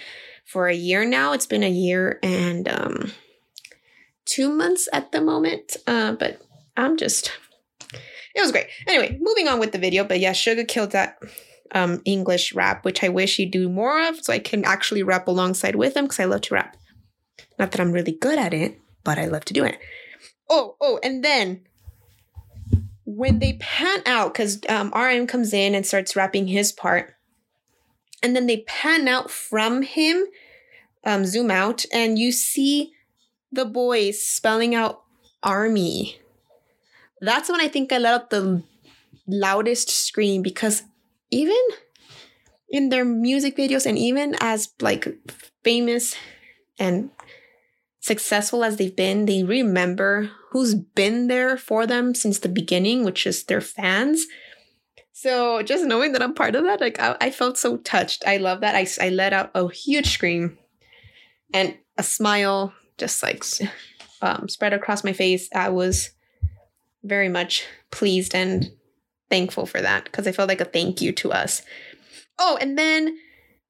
for 0.50 0.68
a 0.68 0.76
year 0.76 1.06
now. 1.06 1.34
It's 1.34 1.46
been 1.46 1.64
a 1.64 1.70
year 1.70 2.20
and 2.24 2.68
um 2.68 3.12
two 4.26 4.50
months 4.50 4.88
at 4.92 5.12
the 5.12 5.22
moment. 5.22 5.78
Uh, 5.86 6.14
but 6.14 6.42
I'm 6.76 6.98
just 6.98 7.32
it 8.36 8.42
was 8.42 8.52
great. 8.52 8.68
Anyway, 8.88 9.18
moving 9.20 9.48
on 9.48 9.60
with 9.60 9.72
the 9.72 9.78
video. 9.78 10.04
But 10.04 10.20
yeah, 10.20 10.32
Suga 10.32 10.68
killed 10.68 10.92
that 10.92 11.20
um, 11.72 12.02
English 12.06 12.54
rap, 12.54 12.86
which 12.86 13.04
I 13.04 13.10
wish 13.10 13.38
he'd 13.38 13.52
do 13.52 13.70
more 13.70 14.08
of 14.08 14.24
so 14.24 14.34
I 14.34 14.40
can 14.40 14.66
actually 14.66 15.04
rap 15.04 15.28
alongside 15.28 15.76
with 15.76 15.96
him 15.96 16.06
because 16.06 16.20
I 16.20 16.26
love 16.26 16.42
to 16.42 16.54
rap. 16.54 16.78
Not 17.58 17.72
that 17.72 17.82
I'm 17.82 17.92
really 17.92 18.12
good 18.12 18.40
at 18.40 18.54
it, 18.54 18.80
but 19.04 19.18
I 19.18 19.26
love 19.26 19.46
to 19.46 19.54
do 19.54 19.66
it. 19.66 19.78
Oh, 20.50 20.76
oh, 20.82 21.00
and 21.04 21.24
then 21.24 21.62
when 23.06 23.40
they 23.40 23.54
pan 23.54 24.02
out, 24.06 24.34
because 24.34 24.60
um, 24.70 24.92
RM 24.96 25.28
comes 25.28 25.54
in 25.54 25.76
and 25.76 25.86
starts 25.86 26.16
rapping 26.16 26.48
his 26.48 26.72
part, 26.72 27.16
and 28.22 28.36
then 28.36 28.48
they 28.48 28.58
pan 28.68 29.08
out 29.08 29.32
from 29.32 29.82
him, 29.82 30.26
um, 31.04 31.26
zoom 31.26 31.52
out, 31.52 31.86
and 31.94 32.20
you 32.20 32.32
see 32.32 32.94
the 33.52 33.66
boys 33.66 34.24
spelling 34.24 34.76
out 34.76 35.04
army. 35.42 36.20
That's 37.22 37.50
when 37.50 37.62
I 37.62 37.68
think 37.68 37.92
I 37.92 37.98
let 37.98 38.14
out 38.14 38.30
the 38.30 38.64
loudest 39.28 39.90
scream 39.90 40.42
because 40.42 40.84
even 41.32 41.58
in 42.70 42.90
their 42.90 43.06
music 43.06 43.58
videos 43.58 43.86
and 43.86 43.98
even 43.98 44.36
as 44.40 44.70
like 44.82 45.08
famous 45.64 46.16
and 46.78 47.10
successful 48.00 48.64
as 48.64 48.78
they've 48.78 48.96
been, 48.96 49.26
they 49.26 49.44
remember 49.44 50.32
who's 50.52 50.74
been 50.74 51.28
there 51.28 51.58
for 51.58 51.86
them 51.86 52.16
since 52.16 52.40
the 52.40 52.50
beginning, 52.50 53.04
which 53.04 53.28
is 53.28 53.44
their 53.44 53.62
fans. 53.62 54.26
So 55.22 55.62
just 55.64 55.84
knowing 55.84 56.14
that 56.14 56.22
I'm 56.22 56.34
part 56.34 56.56
of 56.56 56.64
that, 56.64 56.80
like 56.80 56.98
I, 56.98 57.18
I 57.20 57.30
felt 57.30 57.58
so 57.58 57.76
touched. 57.76 58.24
I 58.26 58.38
love 58.38 58.62
that. 58.62 58.74
I, 58.74 58.88
I 59.02 59.10
let 59.10 59.34
out 59.34 59.52
a 59.54 59.70
huge 59.70 60.12
scream 60.12 60.58
and 61.54 61.78
a 61.98 62.04
smile 62.04 62.74
just 62.98 63.22
like 63.22 63.44
um, 64.22 64.48
spread 64.48 64.72
across 64.72 65.04
my 65.04 65.12
face. 65.12 65.50
I 65.54 65.68
was 65.68 66.12
very 67.04 67.28
much 67.28 67.66
pleased 67.92 68.34
and 68.34 68.72
thankful 69.30 69.66
for 69.66 69.82
that 69.82 70.06
because 70.06 70.26
I 70.26 70.32
felt 70.32 70.48
like 70.48 70.62
a 70.62 70.66
thank 70.66 71.02
you 71.02 71.12
to 71.12 71.34
us. 71.34 71.64
Oh, 72.40 72.58
and 72.62 72.78
then 72.78 73.18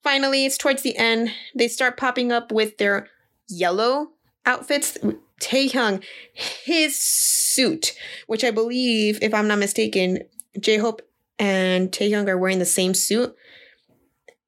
finally, 0.04 0.46
it's 0.46 0.56
towards 0.56 0.84
the 0.84 0.96
end, 0.98 1.32
they 1.56 1.68
start 1.68 1.98
popping 1.98 2.32
up 2.32 2.52
with 2.52 2.78
their 2.78 3.08
yellow 3.48 4.10
outfits. 4.46 5.00
Taehyung, 5.42 6.04
his 6.34 7.00
suit, 7.00 7.96
which 8.28 8.44
I 8.44 8.52
believe, 8.52 9.18
if 9.24 9.34
I'm 9.34 9.48
not 9.48 9.58
mistaken, 9.58 10.20
J 10.60 10.78
Hope 10.78 11.02
and 11.40 11.92
Taehyung 11.92 12.28
are 12.28 12.38
wearing 12.38 12.60
the 12.60 12.66
same 12.66 12.94
suit. 12.94 13.34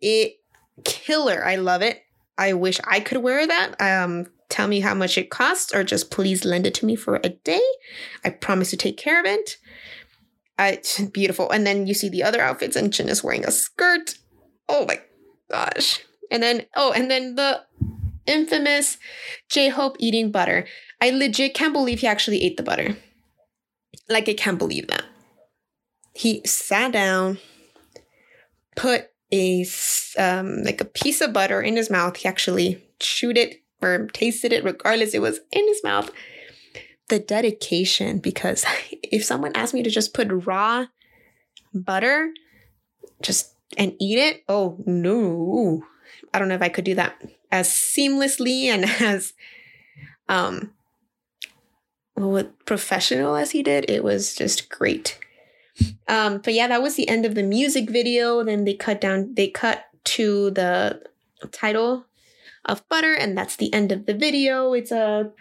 It 0.02 0.34
killer. 0.84 1.44
I 1.44 1.56
love 1.56 1.82
it. 1.82 2.04
I 2.38 2.54
wish 2.54 2.80
I 2.86 3.00
could 3.00 3.20
wear 3.20 3.48
that. 3.48 3.80
Um, 3.80 4.28
tell 4.50 4.68
me 4.68 4.82
how 4.82 4.94
much 4.94 5.18
it 5.18 5.30
costs, 5.30 5.74
or 5.74 5.84
just 5.84 6.12
please 6.12 6.44
lend 6.44 6.68
it 6.68 6.74
to 6.76 6.86
me 6.86 6.96
for 6.96 7.20
a 7.24 7.30
day. 7.30 7.62
I 8.26 8.30
promise 8.30 8.70
to 8.72 8.78
take 8.78 8.98
care 8.98 9.20
of 9.20 9.26
it. 9.26 9.58
It's 10.60 11.00
beautiful. 11.14 11.50
And 11.50 11.66
then 11.66 11.88
you 11.88 11.94
see 11.94 12.10
the 12.10 12.24
other 12.24 12.42
outfits, 12.42 12.76
and 12.76 12.92
Jin 12.92 13.10
is 13.10 13.24
wearing 13.24 13.46
a 13.46 13.52
skirt. 13.52 14.16
Oh 14.68 14.86
my 14.86 15.00
gosh. 15.50 16.02
And 16.30 16.44
then, 16.44 16.66
oh, 16.76 16.92
and 16.92 17.10
then 17.10 17.36
the 17.36 17.62
infamous 18.26 18.98
J 19.50 19.70
Hope 19.70 19.98
eating 20.00 20.32
butter. 20.32 20.66
I 21.02 21.10
legit 21.10 21.54
can't 21.54 21.74
believe 21.74 22.00
he 22.00 22.08
actually 22.08 22.44
ate 22.44 22.58
the 22.58 22.64
butter. 22.64 22.98
Like, 24.08 24.30
I 24.30 24.34
can't 24.34 24.60
believe 24.60 24.88
that. 24.88 25.06
He 26.14 26.42
sat 26.46 26.92
down, 26.92 27.40
put 28.76 29.08
a 29.32 29.66
um, 30.18 30.64
like 30.64 30.82
a 30.82 30.86
piece 30.86 31.22
of 31.22 31.34
butter 31.34 31.62
in 31.62 31.76
his 31.76 31.90
mouth. 31.90 32.18
He 32.18 32.28
actually 32.28 32.84
chewed 33.00 33.38
it 33.38 33.62
or 33.82 34.08
tasted 34.08 34.54
it, 34.54 34.64
regardless, 34.64 35.14
it 35.14 35.22
was 35.22 35.40
in 35.52 35.68
his 35.68 35.84
mouth. 35.84 36.12
The 37.10 37.20
dedication, 37.20 38.20
because 38.20 38.66
if 38.92 39.24
someone 39.24 39.56
asked 39.56 39.74
me 39.74 39.84
to 39.84 39.90
just 39.90 40.14
put 40.14 40.28
raw 40.32 40.86
butter, 41.74 42.32
just 43.22 43.56
and 43.78 43.94
eat 44.00 44.18
it, 44.18 44.44
oh 44.50 44.78
no, 44.86 45.84
I 46.34 46.40
don't 46.40 46.50
know 46.50 46.56
if 46.56 46.62
I 46.62 46.70
could 46.70 46.86
do 46.86 46.96
that 46.96 47.22
as 47.52 47.70
seamlessly 47.70 48.66
and 48.66 48.86
as 49.02 49.34
um 50.30 50.74
professional 52.66 53.36
as 53.36 53.52
he 53.52 53.64
did. 53.64 53.90
It 53.90 54.04
was 54.04 54.36
just 54.36 54.70
great. 54.70 55.18
Um, 56.08 56.40
but 56.40 56.54
yeah, 56.54 56.68
that 56.68 56.82
was 56.82 56.96
the 56.96 57.08
end 57.08 57.26
of 57.26 57.36
the 57.36 57.44
music 57.44 57.90
video. 57.90 58.44
Then 58.44 58.66
they 58.66 58.74
cut 58.74 59.02
down, 59.02 59.34
they 59.36 59.48
cut 59.48 59.86
to 60.04 60.52
the 60.52 61.02
title 61.52 62.06
of 62.66 62.88
butter, 62.90 63.14
and 63.14 63.38
that's 63.38 63.56
the 63.56 63.74
end 63.74 63.92
of 63.92 64.06
the 64.06 64.14
video. 64.14 64.74
It's 64.74 64.92
a 64.92 65.32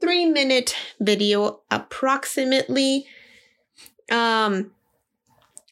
three 0.00 0.26
minute 0.26 0.76
video 1.00 1.60
approximately. 1.70 3.06
Um, 4.10 4.72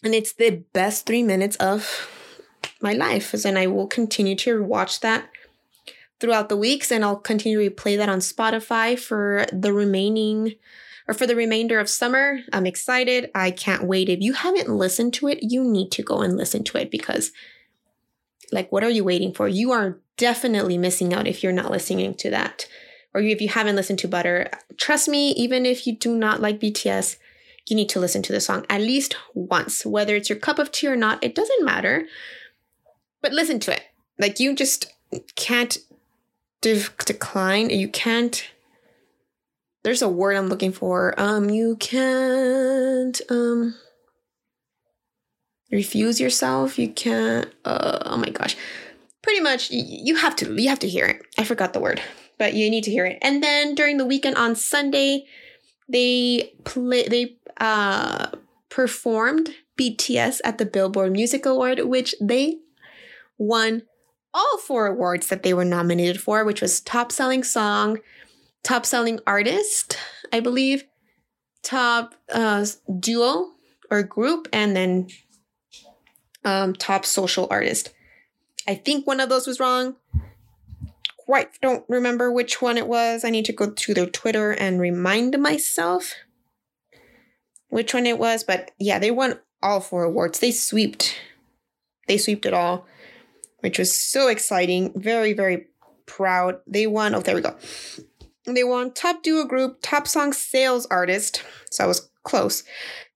and 0.02 0.14
it's 0.14 0.32
the 0.32 0.62
best 0.72 1.06
three 1.06 1.22
minutes 1.22 1.56
of 1.56 2.08
my 2.80 2.92
life. 2.92 3.34
And 3.44 3.58
I 3.58 3.66
will 3.66 3.86
continue 3.86 4.36
to 4.36 4.62
watch 4.62 5.00
that 5.00 5.28
throughout 6.20 6.48
the 6.48 6.56
weeks, 6.56 6.90
and 6.90 7.04
I'll 7.04 7.16
continue 7.16 7.62
to 7.62 7.74
replay 7.74 7.96
that 7.96 8.08
on 8.08 8.18
Spotify 8.18 8.98
for 8.98 9.46
the 9.52 9.72
remaining 9.72 10.54
or 11.08 11.14
for 11.14 11.26
the 11.26 11.34
remainder 11.34 11.80
of 11.80 11.88
summer. 11.88 12.40
I'm 12.52 12.66
excited. 12.66 13.30
I 13.34 13.50
can't 13.50 13.84
wait. 13.84 14.10
If 14.10 14.20
you 14.20 14.34
haven't 14.34 14.68
listened 14.68 15.14
to 15.14 15.28
it, 15.28 15.38
you 15.42 15.64
need 15.64 15.90
to 15.92 16.02
go 16.02 16.20
and 16.20 16.36
listen 16.36 16.62
to 16.64 16.78
it 16.78 16.90
because, 16.90 17.32
like, 18.52 18.70
what 18.70 18.84
are 18.84 18.90
you 18.90 19.04
waiting 19.04 19.32
for? 19.32 19.48
You 19.48 19.72
are 19.72 19.98
definitely 20.18 20.76
missing 20.76 21.14
out 21.14 21.26
if 21.26 21.42
you're 21.42 21.50
not 21.50 21.70
listening 21.70 22.14
to 22.14 22.30
that. 22.30 22.68
Or 23.14 23.22
if 23.22 23.40
you 23.40 23.48
haven't 23.48 23.76
listened 23.76 23.98
to 24.00 24.08
Butter, 24.08 24.50
trust 24.76 25.08
me, 25.08 25.30
even 25.30 25.64
if 25.64 25.86
you 25.86 25.96
do 25.96 26.14
not 26.14 26.42
like 26.42 26.60
BTS, 26.60 27.16
you 27.66 27.74
need 27.74 27.88
to 27.90 28.00
listen 28.00 28.22
to 28.22 28.32
the 28.32 28.40
song 28.40 28.66
at 28.68 28.82
least 28.82 29.16
once. 29.34 29.86
Whether 29.86 30.14
it's 30.14 30.28
your 30.28 30.38
cup 30.38 30.58
of 30.58 30.70
tea 30.70 30.88
or 30.88 30.96
not, 30.96 31.24
it 31.24 31.34
doesn't 31.34 31.64
matter. 31.64 32.06
But 33.22 33.32
listen 33.32 33.60
to 33.60 33.72
it. 33.74 33.82
Like, 34.18 34.38
you 34.38 34.54
just 34.54 34.92
can't 35.36 35.78
de- 36.60 36.84
decline. 37.04 37.70
You 37.70 37.88
can't. 37.88 38.44
There's 39.84 40.02
a 40.02 40.08
word 40.08 40.36
I'm 40.36 40.48
looking 40.48 40.72
for. 40.72 41.14
Um, 41.18 41.50
you 41.50 41.76
can't 41.76 43.20
um 43.30 43.74
refuse 45.70 46.20
yourself. 46.20 46.78
You 46.78 46.88
can't. 46.88 47.52
Uh, 47.64 47.98
oh 48.06 48.16
my 48.16 48.30
gosh 48.30 48.56
pretty 49.28 49.40
much 49.40 49.70
you 49.70 50.16
have 50.16 50.34
to 50.36 50.60
you 50.60 50.70
have 50.70 50.78
to 50.78 50.88
hear 50.88 51.06
it. 51.06 51.22
I 51.36 51.44
forgot 51.44 51.72
the 51.74 51.80
word, 51.80 52.00
but 52.38 52.54
you 52.54 52.70
need 52.70 52.84
to 52.84 52.90
hear 52.90 53.04
it. 53.04 53.18
And 53.20 53.42
then 53.42 53.74
during 53.74 53.98
the 53.98 54.06
weekend 54.06 54.36
on 54.36 54.56
Sunday, 54.56 55.26
they 55.88 56.54
play 56.64 57.06
they 57.08 57.36
uh 57.60 58.28
performed 58.70 59.54
BTS 59.78 60.40
at 60.44 60.58
the 60.58 60.66
Billboard 60.66 61.12
Music 61.12 61.44
Award, 61.46 61.80
which 61.80 62.14
they 62.20 62.56
won 63.36 63.82
all 64.32 64.58
four 64.58 64.86
awards 64.86 65.28
that 65.28 65.42
they 65.42 65.54
were 65.54 65.64
nominated 65.64 66.20
for, 66.20 66.44
which 66.44 66.60
was 66.60 66.80
top 66.80 67.12
selling 67.12 67.42
song, 67.44 67.98
top 68.62 68.84
selling 68.86 69.20
artist, 69.26 69.96
I 70.32 70.40
believe, 70.40 70.84
top 71.62 72.14
uh, 72.32 72.66
duo 72.98 73.52
or 73.90 74.02
group, 74.02 74.48
and 74.52 74.76
then 74.76 75.08
um, 76.44 76.74
top 76.74 77.04
social 77.04 77.46
artist. 77.50 77.90
I 78.66 78.74
think 78.74 79.06
one 79.06 79.20
of 79.20 79.28
those 79.28 79.46
was 79.46 79.60
wrong. 79.60 79.96
Quite 81.16 81.50
don't 81.60 81.84
remember 81.88 82.32
which 82.32 82.62
one 82.62 82.78
it 82.78 82.86
was. 82.86 83.24
I 83.24 83.30
need 83.30 83.44
to 83.46 83.52
go 83.52 83.70
to 83.70 83.94
their 83.94 84.06
Twitter 84.06 84.52
and 84.52 84.80
remind 84.80 85.38
myself 85.38 86.14
which 87.68 87.92
one 87.94 88.06
it 88.06 88.18
was. 88.18 88.44
But 88.44 88.70
yeah, 88.78 88.98
they 88.98 89.10
won 89.10 89.38
all 89.62 89.80
four 89.80 90.04
awards. 90.04 90.38
They 90.38 90.50
swept. 90.50 91.16
They 92.06 92.16
swept 92.16 92.46
it 92.46 92.54
all, 92.54 92.86
which 93.60 93.78
was 93.78 93.92
so 93.92 94.28
exciting. 94.28 94.92
Very, 94.96 95.34
very 95.34 95.66
proud. 96.06 96.60
They 96.66 96.86
won. 96.86 97.14
Oh, 97.14 97.20
there 97.20 97.34
we 97.34 97.42
go. 97.42 97.56
They 98.54 98.64
won 98.64 98.92
top 98.92 99.22
duo 99.22 99.44
group, 99.44 99.78
top 99.82 100.06
song 100.06 100.32
sales 100.32 100.87
artist. 100.87 101.42
So 101.70 101.84
I 101.84 101.87
was 101.87 102.11
close. 102.22 102.64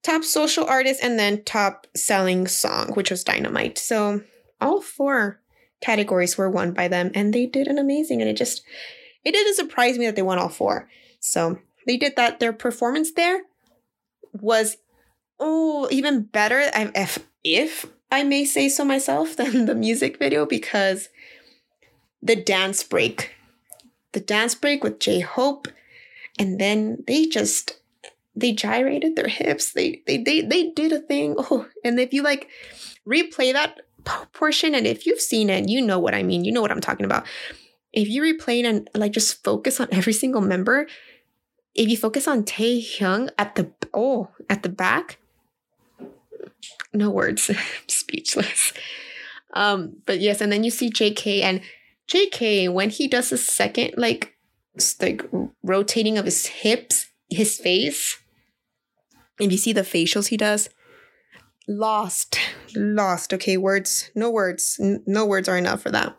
Top 0.01 0.23
social 0.23 0.65
artist, 0.65 1.01
and 1.01 1.17
then 1.17 1.43
top 1.43 1.87
selling 1.95 2.47
song, 2.47 2.91
which 2.93 3.09
was 3.09 3.23
Dynamite. 3.23 3.77
So 3.77 4.21
all 4.59 4.81
four 4.81 5.41
categories 5.83 6.37
were 6.37 6.49
won 6.49 6.71
by 6.71 6.87
them 6.87 7.11
and 7.13 7.33
they 7.33 7.45
did 7.45 7.67
an 7.67 7.77
amazing 7.77 8.21
and 8.21 8.29
it 8.29 8.37
just 8.37 8.63
it 9.25 9.33
didn't 9.33 9.55
surprise 9.55 9.97
me 9.97 10.05
that 10.05 10.15
they 10.15 10.21
won 10.21 10.39
all 10.39 10.47
four 10.47 10.87
so 11.19 11.59
they 11.85 11.97
did 11.97 12.15
that 12.15 12.39
their 12.39 12.53
performance 12.53 13.11
there 13.11 13.41
was 14.31 14.77
oh 15.41 15.85
even 15.91 16.23
better 16.23 16.71
if 16.73 17.19
if 17.43 17.85
i 18.09 18.23
may 18.23 18.45
say 18.45 18.69
so 18.69 18.85
myself 18.85 19.35
than 19.35 19.65
the 19.65 19.75
music 19.75 20.17
video 20.17 20.45
because 20.45 21.09
the 22.21 22.35
dance 22.37 22.81
break 22.81 23.31
the 24.13 24.19
dance 24.19 24.55
break 24.55 24.83
with 24.83 24.99
j 24.99 25.19
hope 25.19 25.67
and 26.39 26.59
then 26.59 27.03
they 27.07 27.25
just 27.25 27.79
they 28.35 28.51
gyrated 28.51 29.15
their 29.15 29.27
hips 29.27 29.73
they 29.73 30.01
they 30.07 30.17
they, 30.17 30.41
they 30.41 30.71
did 30.71 30.91
a 30.91 30.99
thing 30.99 31.35
oh 31.37 31.67
and 31.83 31.99
if 31.99 32.13
you 32.13 32.23
like 32.23 32.49
replay 33.07 33.53
that 33.53 33.81
portion. 34.03 34.75
And 34.75 34.85
if 34.85 35.05
you've 35.05 35.21
seen 35.21 35.49
it, 35.49 35.69
you 35.69 35.81
know 35.81 35.99
what 35.99 36.13
I 36.13 36.23
mean. 36.23 36.45
You 36.45 36.51
know 36.51 36.61
what 36.61 36.71
I'm 36.71 36.81
talking 36.81 37.05
about. 37.05 37.25
If 37.91 38.07
you 38.07 38.21
replay 38.21 38.63
and 38.65 38.89
like 38.95 39.11
just 39.11 39.43
focus 39.43 39.79
on 39.79 39.87
every 39.91 40.13
single 40.13 40.41
member, 40.41 40.87
if 41.75 41.89
you 41.89 41.97
focus 41.97 42.27
on 42.27 42.43
Tae 42.43 42.81
Hyung 42.81 43.29
at 43.37 43.55
the 43.55 43.71
oh 43.93 44.29
at 44.49 44.63
the 44.63 44.69
back, 44.69 45.17
no 46.93 47.09
words, 47.09 47.49
speechless. 47.87 48.73
Um, 49.55 49.97
but 50.05 50.19
yes, 50.19 50.41
and 50.41 50.51
then 50.51 50.63
you 50.63 50.71
see 50.71 50.89
JK 50.89 51.43
and 51.43 51.61
JK 52.09 52.71
when 52.71 52.89
he 52.89 53.07
does 53.07 53.29
the 53.29 53.37
second 53.37 53.93
like 53.97 54.35
like 55.01 55.23
rotating 55.61 56.17
of 56.17 56.25
his 56.25 56.45
hips, 56.47 57.07
his 57.29 57.57
face. 57.57 58.19
If 59.39 59.51
you 59.51 59.57
see 59.57 59.73
the 59.73 59.81
facials 59.81 60.27
he 60.27 60.37
does, 60.37 60.69
lost, 61.67 62.39
lost. 62.75 63.33
Okay, 63.33 63.57
words, 63.57 64.11
no 64.15 64.29
words, 64.29 64.77
N- 64.81 65.03
no 65.05 65.25
words 65.25 65.47
are 65.49 65.57
enough 65.57 65.81
for 65.81 65.91
that. 65.91 66.15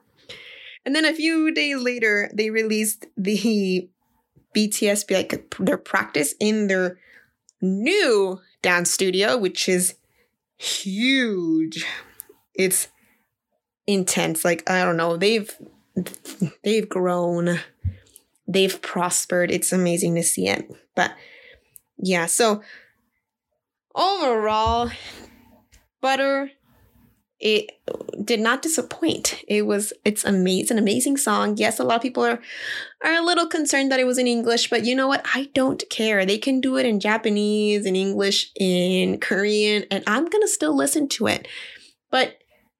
And 0.84 0.94
then 0.94 1.04
a 1.04 1.14
few 1.14 1.52
days 1.52 1.82
later, 1.82 2.30
they 2.34 2.50
released 2.50 3.06
the 3.16 3.88
BTS 4.54 5.10
like 5.10 5.54
their 5.58 5.78
practice 5.78 6.34
in 6.40 6.66
their 6.66 6.98
new 7.60 8.40
dance 8.62 8.90
studio, 8.90 9.36
which 9.36 9.68
is 9.68 9.94
huge. 10.56 11.84
It's 12.54 12.88
intense. 13.86 14.44
Like 14.44 14.68
I 14.68 14.84
don't 14.84 14.96
know, 14.96 15.16
they've 15.16 15.50
they've 16.64 16.88
grown, 16.88 17.58
they've 18.46 18.80
prospered. 18.82 19.50
It's 19.50 19.72
amazing 19.72 20.14
to 20.16 20.22
see 20.22 20.48
it. 20.48 20.70
But 20.94 21.12
yeah, 21.98 22.26
so 22.26 22.62
overall, 23.94 24.90
Butter 26.00 26.50
it 27.44 27.72
did 28.24 28.40
not 28.40 28.62
disappoint. 28.62 29.44
It 29.46 29.66
was 29.66 29.92
it's 30.04 30.24
amazing, 30.24 30.78
amazing 30.78 31.18
song. 31.18 31.58
Yes, 31.58 31.78
a 31.78 31.84
lot 31.84 31.96
of 31.96 32.02
people 32.02 32.24
are 32.24 32.40
are 33.04 33.12
a 33.12 33.24
little 33.24 33.46
concerned 33.46 33.92
that 33.92 34.00
it 34.00 34.06
was 34.06 34.16
in 34.16 34.26
English, 34.26 34.70
but 34.70 34.84
you 34.86 34.96
know 34.96 35.08
what? 35.08 35.24
I 35.34 35.50
don't 35.52 35.84
care. 35.90 36.24
They 36.24 36.38
can 36.38 36.62
do 36.62 36.78
it 36.78 36.86
in 36.86 37.00
Japanese, 37.00 37.84
in 37.84 37.96
English, 37.96 38.50
in 38.58 39.20
Korean, 39.20 39.84
and 39.90 40.02
I'm 40.06 40.26
gonna 40.30 40.48
still 40.48 40.74
listen 40.74 41.06
to 41.10 41.26
it. 41.26 41.46
But 42.10 42.38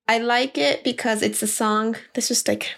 I 0.09 0.19
like 0.19 0.57
it 0.57 0.83
because 0.83 1.23
it's 1.23 1.43
a 1.43 1.47
song 1.47 1.97
that's 2.15 2.29
just 2.29 2.49
like 2.49 2.75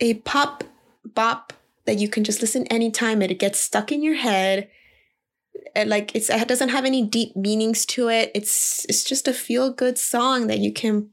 a 0.00 0.14
pop 0.14 0.64
bop 1.04 1.52
that 1.86 1.98
you 1.98 2.08
can 2.08 2.24
just 2.24 2.40
listen 2.40 2.66
anytime. 2.66 3.22
It 3.22 3.38
gets 3.38 3.58
stuck 3.58 3.90
in 3.90 4.02
your 4.02 4.16
head 4.16 4.68
like 5.86 6.14
it's 6.14 6.30
it 6.30 6.48
doesn't 6.48 6.70
have 6.70 6.84
any 6.84 7.04
deep 7.04 7.36
meanings 7.36 7.86
to 7.86 8.08
it. 8.08 8.30
It's 8.34 8.84
it's 8.86 9.04
just 9.04 9.28
a 9.28 9.32
feel 9.32 9.72
good 9.72 9.98
song 9.98 10.46
that 10.48 10.58
you 10.58 10.72
can 10.72 11.10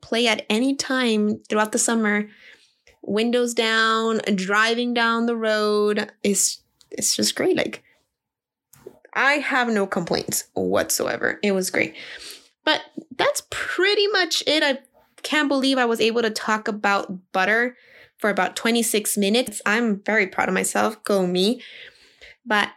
play 0.00 0.26
at 0.26 0.46
any 0.48 0.74
time 0.74 1.40
throughout 1.48 1.72
the 1.72 1.78
summer. 1.78 2.28
Windows 3.02 3.54
down, 3.54 4.20
driving 4.34 4.92
down 4.92 5.26
the 5.26 5.36
road 5.36 6.10
is 6.22 6.58
it's 6.90 7.14
just 7.14 7.36
great. 7.36 7.56
Like 7.56 7.82
I 9.12 9.34
have 9.34 9.68
no 9.68 9.86
complaints 9.86 10.44
whatsoever. 10.54 11.38
It 11.42 11.52
was 11.52 11.70
great. 11.70 11.94
But 12.64 12.82
that's 13.16 13.42
pretty 13.50 14.08
much 14.08 14.42
it. 14.46 14.62
I 14.62 14.78
can't 15.22 15.48
believe 15.48 15.78
I 15.78 15.84
was 15.84 16.00
able 16.00 16.22
to 16.22 16.30
talk 16.30 16.68
about 16.68 17.32
butter 17.32 17.76
for 18.18 18.30
about 18.30 18.56
26 18.56 19.16
minutes. 19.16 19.60
I'm 19.66 20.02
very 20.02 20.26
proud 20.26 20.48
of 20.48 20.54
myself. 20.54 21.02
Go 21.04 21.26
me. 21.26 21.62
But 22.44 22.70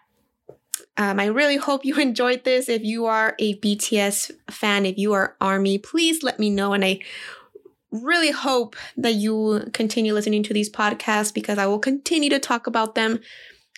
um, 0.98 1.20
I 1.20 1.26
really 1.26 1.58
hope 1.58 1.86
you 1.86 1.96
enjoyed 2.00 2.44
this. 2.44 2.70
If 2.70 2.84
you 2.84 3.06
are 3.06 3.36
a 3.40 3.58
BTS 3.60 4.32
fan, 4.52 4.86
if 4.86 4.98
you 4.98 5.14
are 5.14 5.36
ARMY, 5.42 5.78
please 5.80 6.24
let 6.24 6.40
me 6.40 6.50
know. 6.50 6.74
And 6.74 6.84
I 6.84 7.00
really 7.92 8.32
hope 8.32 8.76
that 8.98 9.14
you 9.14 9.70
continue 9.74 10.14
listening 10.14 10.44
to 10.44 10.54
these 10.54 10.70
podcasts 10.70 11.34
because 11.34 11.58
I 11.58 11.66
will 11.66 11.80
continue 11.80 12.30
to 12.30 12.40
talk 12.40 12.68
about 12.68 12.96
them, 12.96 13.20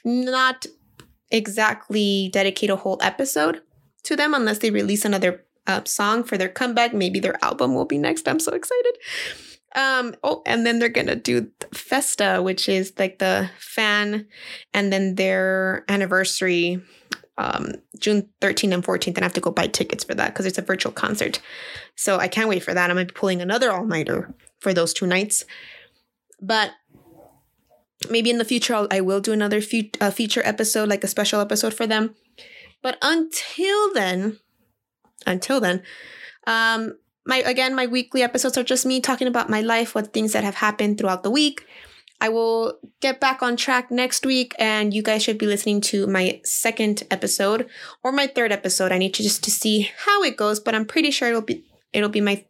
not 0.03 0.65
exactly 1.29 2.29
dedicate 2.33 2.69
a 2.69 2.75
whole 2.75 2.99
episode 3.01 3.61
to 4.03 4.15
them 4.15 4.33
unless 4.33 4.57
they 4.57 4.71
release 4.71 5.05
another 5.05 5.45
uh, 5.67 5.81
song 5.85 6.23
for 6.23 6.37
their 6.37 6.49
comeback. 6.49 6.93
Maybe 6.93 7.19
their 7.19 7.43
album 7.43 7.73
will 7.73 7.85
be 7.85 7.97
next. 7.97 8.27
I'm 8.27 8.39
so 8.39 8.51
excited. 8.51 8.97
Um, 9.75 10.15
oh, 10.23 10.41
and 10.45 10.65
then 10.65 10.79
they're 10.79 10.89
gonna 10.89 11.15
do 11.15 11.49
Festa, 11.73 12.41
which 12.41 12.67
is 12.67 12.93
like 12.97 13.19
the 13.19 13.49
fan, 13.57 14.27
and 14.73 14.91
then 14.91 15.15
their 15.15 15.85
anniversary 15.87 16.81
um, 17.37 17.73
June 17.97 18.29
13th 18.41 18.73
and 18.73 18.83
14th, 18.83 19.07
and 19.15 19.19
I 19.19 19.23
have 19.23 19.33
to 19.33 19.41
go 19.41 19.51
buy 19.51 19.67
tickets 19.67 20.03
for 20.03 20.13
that 20.15 20.33
because 20.33 20.45
it's 20.45 20.57
a 20.57 20.61
virtual 20.61 20.91
concert. 20.91 21.39
So 21.95 22.17
I 22.17 22.27
can't 22.27 22.49
wait 22.49 22.63
for 22.63 22.73
that. 22.73 22.89
I'm 22.89 22.95
gonna 22.95 23.05
be 23.05 23.13
pulling 23.13 23.41
another 23.41 23.71
all 23.71 23.85
nighter 23.85 24.33
for 24.59 24.73
those 24.73 24.93
two 24.93 25.07
nights. 25.07 25.45
But 26.41 26.71
maybe 28.09 28.29
in 28.29 28.37
the 28.37 28.45
future 28.45 28.73
I'll, 28.75 28.87
I 28.91 29.01
will 29.01 29.21
do 29.21 29.31
another 29.31 29.61
fe- 29.61 29.91
uh, 29.99 30.11
feature 30.11 30.41
episode, 30.45 30.89
like 30.89 31.03
a 31.03 31.07
special 31.07 31.39
episode 31.39 31.73
for 31.73 31.87
them. 31.87 32.15
But 32.81 32.97
until 33.01 33.93
then, 33.93 34.39
until 35.25 35.59
then, 35.59 35.83
um, 36.47 36.97
my 37.25 37.37
again, 37.37 37.75
my 37.75 37.87
weekly 37.87 38.23
episodes 38.23 38.57
are 38.57 38.63
just 38.63 38.85
me 38.85 38.99
talking 39.01 39.27
about 39.27 39.49
my 39.49 39.61
life, 39.61 39.95
what 39.95 40.13
things 40.13 40.33
that 40.33 40.43
have 40.43 40.55
happened 40.55 40.97
throughout 40.97 41.23
the 41.23 41.31
week. 41.31 41.65
I 42.19 42.29
will 42.29 42.77
get 42.99 43.19
back 43.19 43.41
on 43.41 43.57
track 43.57 43.89
next 43.89 44.25
week, 44.27 44.53
and 44.59 44.93
you 44.93 45.01
guys 45.01 45.23
should 45.23 45.39
be 45.39 45.47
listening 45.47 45.81
to 45.81 46.05
my 46.05 46.39
second 46.43 47.03
episode 47.09 47.67
or 48.03 48.11
my 48.11 48.27
third 48.27 48.51
episode. 48.51 48.91
I 48.91 48.99
need 48.99 49.15
to 49.15 49.23
just 49.23 49.43
to 49.45 49.51
see 49.51 49.89
how 50.05 50.21
it 50.21 50.37
goes, 50.37 50.59
but 50.59 50.75
I'm 50.75 50.85
pretty 50.85 51.09
sure 51.09 51.29
it'll 51.29 51.41
be 51.41 51.65
it'll 51.93 52.09
be 52.09 52.21
my 52.21 52.45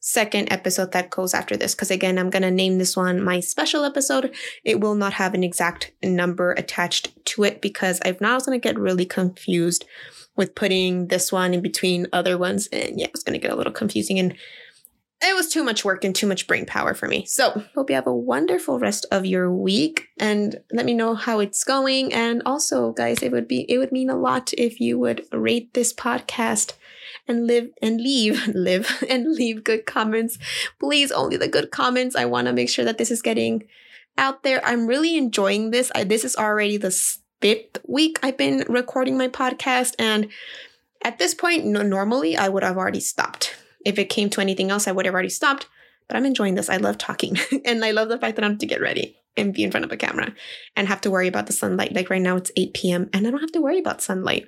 second 0.00 0.50
episode 0.52 0.92
that 0.92 1.10
goes 1.10 1.34
after 1.34 1.56
this 1.56 1.74
because 1.74 1.90
again 1.90 2.18
i'm 2.18 2.30
going 2.30 2.42
to 2.42 2.50
name 2.50 2.78
this 2.78 2.96
one 2.96 3.22
my 3.22 3.40
special 3.40 3.84
episode 3.84 4.34
it 4.64 4.80
will 4.80 4.94
not 4.94 5.12
have 5.14 5.34
an 5.34 5.44
exact 5.44 5.92
number 6.02 6.52
attached 6.52 7.12
to 7.24 7.44
it 7.44 7.60
because 7.60 8.00
i've 8.04 8.20
now 8.20 8.38
going 8.38 8.58
to 8.58 8.68
get 8.68 8.78
really 8.78 9.06
confused 9.06 9.84
with 10.36 10.54
putting 10.54 11.08
this 11.08 11.32
one 11.32 11.52
in 11.52 11.60
between 11.60 12.06
other 12.12 12.38
ones 12.38 12.68
and 12.72 12.98
yeah 12.98 13.06
it's 13.06 13.22
going 13.22 13.38
to 13.38 13.42
get 13.44 13.52
a 13.52 13.56
little 13.56 13.72
confusing 13.72 14.18
and 14.18 14.34
it 15.20 15.34
was 15.34 15.48
too 15.48 15.64
much 15.64 15.84
work 15.84 16.04
and 16.04 16.14
too 16.14 16.26
much 16.26 16.46
brain 16.46 16.64
power 16.64 16.94
for 16.94 17.08
me. 17.08 17.24
So, 17.26 17.64
hope 17.74 17.90
you 17.90 17.96
have 17.96 18.06
a 18.06 18.14
wonderful 18.14 18.78
rest 18.78 19.04
of 19.10 19.26
your 19.26 19.52
week 19.52 20.06
and 20.20 20.60
let 20.72 20.86
me 20.86 20.94
know 20.94 21.14
how 21.14 21.40
it's 21.40 21.64
going. 21.64 22.12
And 22.12 22.40
also, 22.46 22.92
guys, 22.92 23.22
it 23.22 23.32
would 23.32 23.48
be 23.48 23.66
it 23.68 23.78
would 23.78 23.90
mean 23.90 24.10
a 24.10 24.16
lot 24.16 24.52
if 24.56 24.78
you 24.78 24.98
would 24.98 25.26
rate 25.32 25.74
this 25.74 25.92
podcast 25.92 26.74
and 27.28 27.46
live 27.46 27.70
and 27.80 28.00
leave 28.00 28.48
live 28.54 29.04
and 29.08 29.32
leave 29.32 29.64
good 29.64 29.86
comments. 29.86 30.38
Please, 30.80 31.12
only 31.12 31.36
the 31.36 31.48
good 31.48 31.70
comments. 31.70 32.16
I 32.16 32.24
want 32.24 32.46
to 32.46 32.52
make 32.52 32.68
sure 32.68 32.84
that 32.84 32.98
this 32.98 33.10
is 33.10 33.22
getting 33.22 33.64
out 34.16 34.42
there. 34.42 34.64
I'm 34.64 34.86
really 34.86 35.16
enjoying 35.16 35.70
this. 35.70 35.92
I, 35.94 36.04
this 36.04 36.24
is 36.24 36.34
already 36.36 36.76
the 36.76 36.90
fifth 37.40 37.78
week 37.86 38.18
I've 38.22 38.36
been 38.36 38.64
recording 38.68 39.16
my 39.16 39.28
podcast 39.28 39.94
and 39.98 40.28
at 41.04 41.18
this 41.18 41.32
point, 41.32 41.64
no, 41.64 41.82
normally 41.82 42.36
I 42.36 42.48
would 42.48 42.64
have 42.64 42.76
already 42.76 42.98
stopped 42.98 43.54
if 43.84 43.98
it 43.98 44.10
came 44.10 44.30
to 44.30 44.40
anything 44.40 44.70
else, 44.70 44.88
I 44.88 44.92
would 44.92 45.06
have 45.06 45.14
already 45.14 45.28
stopped. 45.28 45.66
But 46.08 46.16
I'm 46.16 46.26
enjoying 46.26 46.54
this. 46.54 46.70
I 46.70 46.78
love 46.78 46.98
talking. 46.98 47.36
and 47.64 47.84
I 47.84 47.90
love 47.90 48.08
the 48.08 48.18
fact 48.18 48.36
that 48.36 48.44
I 48.44 48.48
have 48.48 48.58
to 48.58 48.66
get 48.66 48.80
ready 48.80 49.17
and 49.38 49.54
be 49.54 49.64
in 49.64 49.70
front 49.70 49.84
of 49.84 49.92
a 49.92 49.96
camera 49.96 50.34
and 50.76 50.88
have 50.88 51.00
to 51.02 51.10
worry 51.10 51.28
about 51.28 51.46
the 51.46 51.52
sunlight. 51.52 51.94
Like 51.94 52.10
right 52.10 52.20
now, 52.22 52.36
it's 52.36 52.50
8 52.56 52.74
p.m. 52.74 53.08
and 53.12 53.26
I 53.26 53.30
don't 53.30 53.40
have 53.40 53.52
to 53.52 53.60
worry 53.60 53.78
about 53.78 54.02
sunlight. 54.02 54.46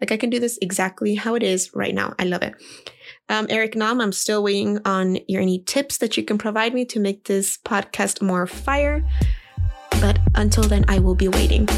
Like 0.00 0.12
I 0.12 0.16
can 0.16 0.30
do 0.30 0.40
this 0.40 0.58
exactly 0.60 1.14
how 1.14 1.34
it 1.34 1.42
is 1.42 1.70
right 1.74 1.94
now. 1.94 2.14
I 2.18 2.24
love 2.24 2.42
it. 2.42 2.54
Um, 3.28 3.46
Eric 3.48 3.76
Nam, 3.76 4.00
I'm 4.00 4.12
still 4.12 4.42
waiting 4.42 4.80
on 4.84 5.18
your 5.28 5.40
any 5.40 5.60
tips 5.60 5.98
that 5.98 6.16
you 6.16 6.24
can 6.24 6.38
provide 6.38 6.74
me 6.74 6.84
to 6.86 7.00
make 7.00 7.24
this 7.24 7.56
podcast 7.64 8.20
more 8.20 8.46
fire. 8.46 9.06
But 10.00 10.18
until 10.34 10.64
then, 10.64 10.84
I 10.88 10.98
will 10.98 11.14
be 11.14 11.28
waiting. 11.28 11.68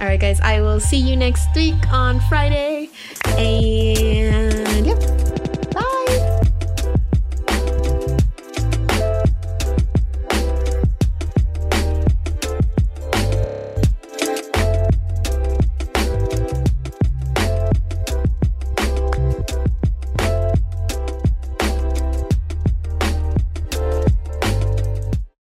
All 0.00 0.06
right, 0.06 0.18
guys, 0.18 0.40
I 0.40 0.60
will 0.60 0.80
see 0.80 0.96
you 0.96 1.14
next 1.14 1.46
week 1.54 1.74
on 1.92 2.20
Friday. 2.28 2.88
And 3.36 4.49